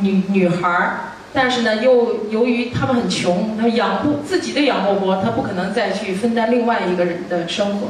[0.00, 0.98] 女女孩儿，
[1.32, 7.88] 但是呢，又由于他们很穷，他养不自己的养不活，他不可能再去分担另外一个人的生活，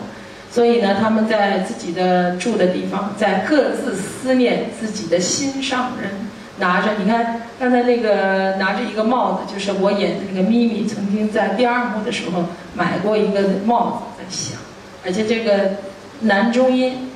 [0.51, 6.11] 所以呢，他们在自己的住的地方，在各自思念自己的心上人，
[6.59, 12.45] 拿着你看刚才那个拿着一个帽子，就是我演的那个咪咪曾经在第二幕的时候
[12.75, 14.59] 买过一个帽子在想，
[15.05, 15.73] 而且这个
[16.21, 17.09] 男中音。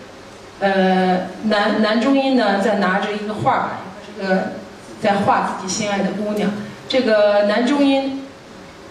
[0.59, 3.68] 呃，男男中音呢，在拿着一个画儿，
[4.07, 4.53] 这个
[5.03, 6.51] 在画自己心爱的姑娘。
[6.88, 8.24] 这个男中音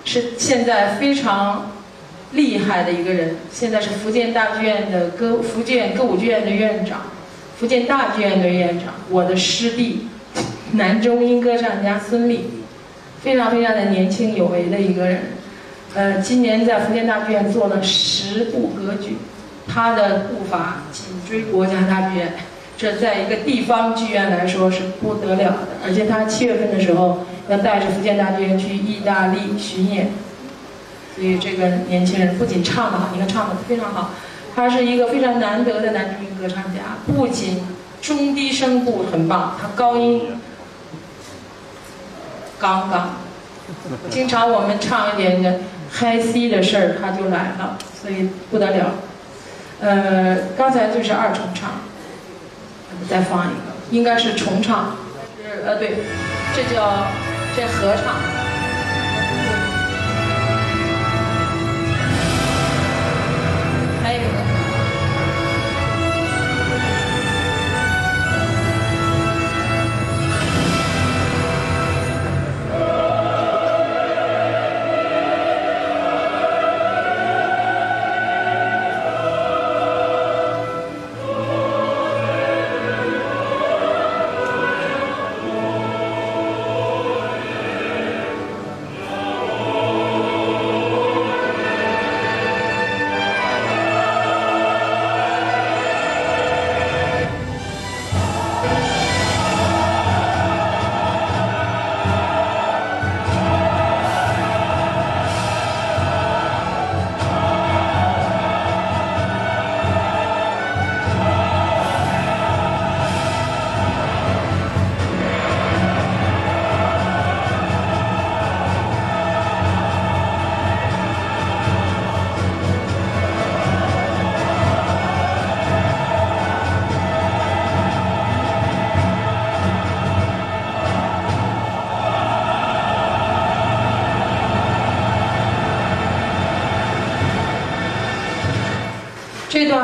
[0.04, 1.72] 是现在非常
[2.32, 7.02] 厉害的一个人，现在是福建大剧院的歌，福建歌舞剧院的院长，
[7.58, 10.08] 福建大剧院的院长，我的师弟，
[10.74, 12.40] 男中音歌唱家孙俪，
[13.22, 15.22] 非常非常的年轻有为的一个人。
[15.94, 19.18] 呃，今年在福建大剧院做了十部歌剧。
[19.68, 22.36] 他的步伐紧追国家大剧院，
[22.78, 25.68] 这在一个地方剧院来说是不得了的。
[25.86, 30.10] 而且他七月份的时候要带着福建大剧院去意大利巡演，
[31.16, 34.12] 所以这个年轻人不仅唱得好，你看唱得非常好，
[34.56, 36.98] 他是一个非常难得的男中音歌唱家。
[37.08, 37.62] 不仅
[38.02, 40.40] 中低声部很棒，他高音
[42.60, 43.18] 刚刚，
[44.10, 45.60] 经常我们唱一点个
[45.92, 48.92] high C 的事儿他就来了，所以不得了。
[49.82, 51.72] 呃，刚才就是二重唱，
[53.10, 54.96] 再放一个，应该是重唱，
[55.38, 55.98] 是呃对，
[56.56, 57.08] 这叫
[57.56, 58.16] 这合唱，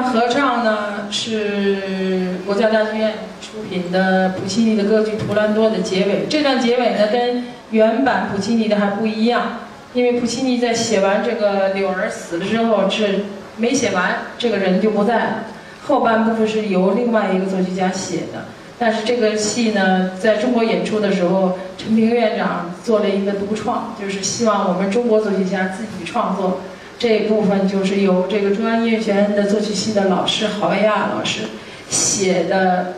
[0.04, 6.26] 合唱呢是国家大剧院出品的普契尼的歌剧《图兰多》的结尾。
[6.30, 9.60] 这段结尾呢跟原版普契尼的还不一样，
[9.94, 13.26] 因为普契尼在写完这个柳儿死了之后是
[13.58, 15.36] 没写完，这个人就不在了。
[15.84, 18.46] 后半部分是由另外一个作曲家写的。
[18.78, 26.62] 但是这个戏呢，在中国演出的时候，陈平院长做了一个独创，就是希望我们中国作曲家自己创作。
[27.02, 31.46] 这一部分就是由这个中央音乐学院的作曲系的老师郝维亚老师
[31.90, 32.98] 写的，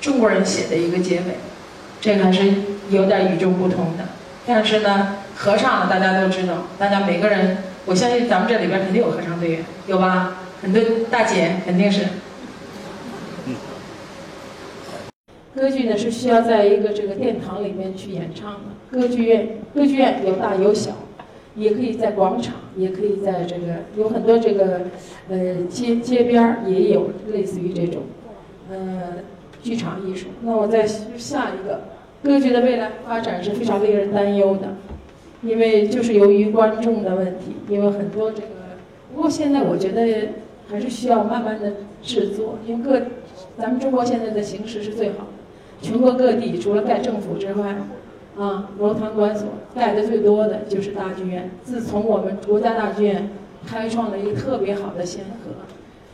[0.00, 1.36] 中国人写的一个结尾，
[2.00, 2.50] 这个还是
[2.88, 4.06] 有点与众不同的。
[4.46, 10.38] 但是呢，合唱大家都知道，大家每个人，我相信咱们这里边肯定有合唱队员，有吧？
[10.62, 12.06] 很多大姐肯定是。
[15.54, 20.92] 歌剧呢是需要在一个这个殿堂里面去演唱的，歌剧院，歌剧院有大有小。
[21.56, 24.82] 也可以在广场，也可以在这个有很多这个，
[25.30, 28.02] 呃街街边儿也有类似于这种，
[28.70, 29.14] 呃
[29.62, 30.28] 剧场艺术。
[30.42, 31.80] 那我再下一个，
[32.22, 34.76] 歌剧的未来发展是非常令人担忧的，
[35.42, 38.48] 因为就是由于观众的问题，因为很多这个，
[39.14, 40.28] 不过现在我觉得
[40.68, 43.06] 还是需要慢慢的制作，因为各
[43.58, 47.74] 咱们中国现在的形势是最好的，全国各地除了盖政府之外。
[48.38, 51.50] 啊，罗塘馆所盖的最多的就是大剧院。
[51.64, 53.30] 自从我们国家大剧院
[53.66, 55.52] 开创了一个特别好的先河，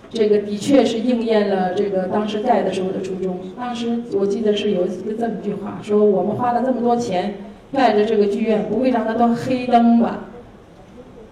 [0.09, 3.41] 这个的确是应验了这个当时盖的时候的初衷。
[3.59, 7.35] 当时我记得是有一个这么一句话，说我们花了这么多钱
[7.73, 10.27] 盖的这个剧院，不会让它都黑灯吧？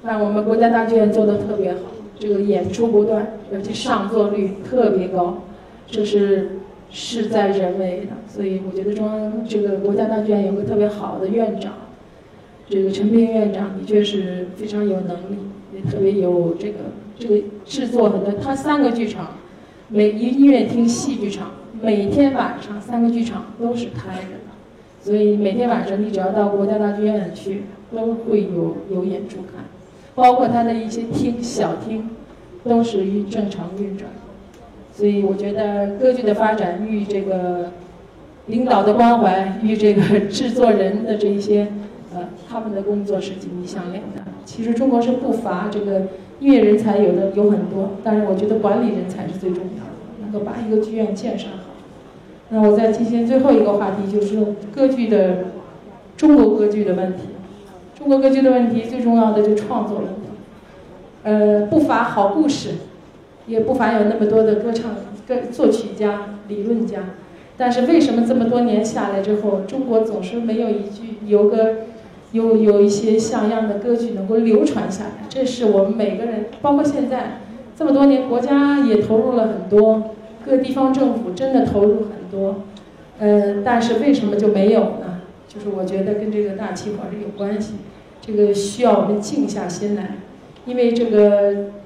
[0.02, 1.78] 但我们国家大剧院做的特别好，
[2.18, 5.44] 这个演出不断，而且上座率特别高，
[5.86, 6.56] 这是。
[6.92, 11.72] 事在人为的，所以我觉得中央这个国家大剧院有个特别好的院长，
[12.68, 15.38] 这个陈斌院长的确是非常有能力，
[15.74, 16.78] 也特别有这个
[17.18, 18.32] 这个制作很多。
[18.42, 19.34] 他三个剧场，
[19.88, 24.50] 每一音乐厅、戏剧场，每天晚上三个剧场都是开着的，
[25.00, 27.62] 所以每天晚上你只要到国家大剧院去，
[27.92, 29.64] 都会有有演出看，
[30.14, 32.10] 包括他的一些厅、小厅，
[32.64, 34.10] 都是于正常运转。
[34.92, 37.70] 所以我觉得歌剧的发展与这个
[38.46, 41.68] 领导的关怀与这个制作人的这一些
[42.12, 44.22] 呃他们的工作是紧密相连的。
[44.44, 46.02] 其实中国是不乏这个
[46.40, 51.70] 音乐人才，有的有很多，但是我觉得管理人才是最重要的，能够把一个剧院建设好。
[52.48, 54.44] 那我再进行最后一个话题，就是
[54.74, 55.44] 歌剧的
[56.16, 57.20] 中国歌剧的问题。
[57.96, 60.22] 中国歌剧的问题最重要的就创作问题，
[61.22, 62.70] 呃，不乏好故事。
[63.50, 64.94] 也不乏有那么多的歌唱、
[65.26, 67.00] 歌作曲家、理论家，
[67.56, 71.78] 但是为什么这么多年下来之后，中国总是没有一句有个
[72.30, 75.26] 有有一些像样的歌剧能够流传下来？
[75.28, 77.40] 这是我们每个人，包括现在
[77.76, 80.14] 这么多年，国家也投入了很多，
[80.46, 82.62] 各地方政府真的投入很多，
[83.18, 85.22] 呃，但是为什么就没有呢？
[85.48, 87.74] 就是我觉得跟这个大气候是有关系，
[88.20, 90.18] 这个需要我们静下心来，
[90.66, 91.79] 因为这个。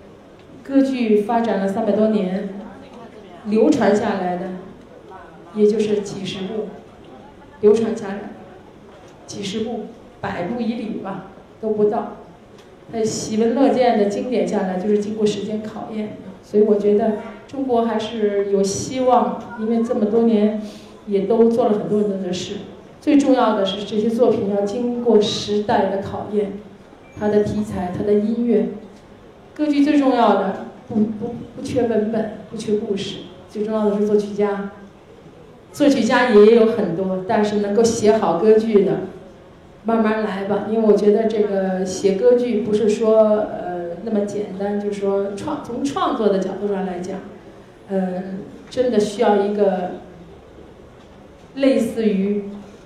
[0.66, 2.48] 歌剧发展了三百多年，
[3.44, 4.46] 流传下来的
[5.54, 6.68] 也就是几十部，
[7.60, 8.30] 流传下来
[9.26, 9.80] 几十部，
[10.22, 11.26] 百部以里吧
[11.60, 12.16] 都不到。
[12.92, 16.16] 那喜闻乐见的经典下来，就是经过时间考验。
[16.42, 17.12] 所以我觉得
[17.46, 20.62] 中国还是有希望，因为这么多年
[21.06, 22.54] 也都做了很多很多的事。
[23.02, 26.52] 最重要的是这些作品要经过时代的考验，
[27.20, 28.68] 它的题材，它的音乐。
[29.54, 33.18] 歌剧最重要的不不不缺文本，不缺故事，
[33.48, 34.72] 最重要的是作曲家。
[35.72, 38.92] 作曲家也有很多，但是能够写好歌剧的，
[39.84, 40.66] 慢慢来吧。
[40.68, 47.18] 因为我觉得这个写歌剧不是说呃那么简单，就是说创从创作的角度上来讲，
[47.88, 48.40] 嗯，
[48.70, 49.92] 真的需要一个
[51.54, 52.44] 类似于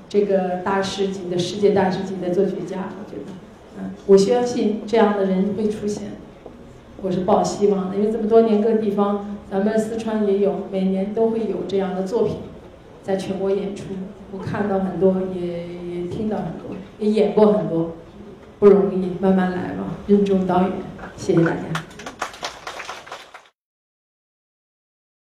[0.09, 2.91] 这个大师级的世界大师级的作曲家。
[2.99, 3.33] 我觉得，
[3.79, 6.05] 嗯，我相信这样的人会出现。
[7.03, 12.37] 我是抱希望的，因为这么多年各地方，咱们四川也有，每年都会有这样的作品，
[13.03, 13.85] 在全国演出。
[14.33, 17.93] 我看到很多，也也听到很多，也演过很多，
[18.59, 20.71] 不容易，慢慢来吧，任重道远。
[21.17, 21.98] 谢谢大家。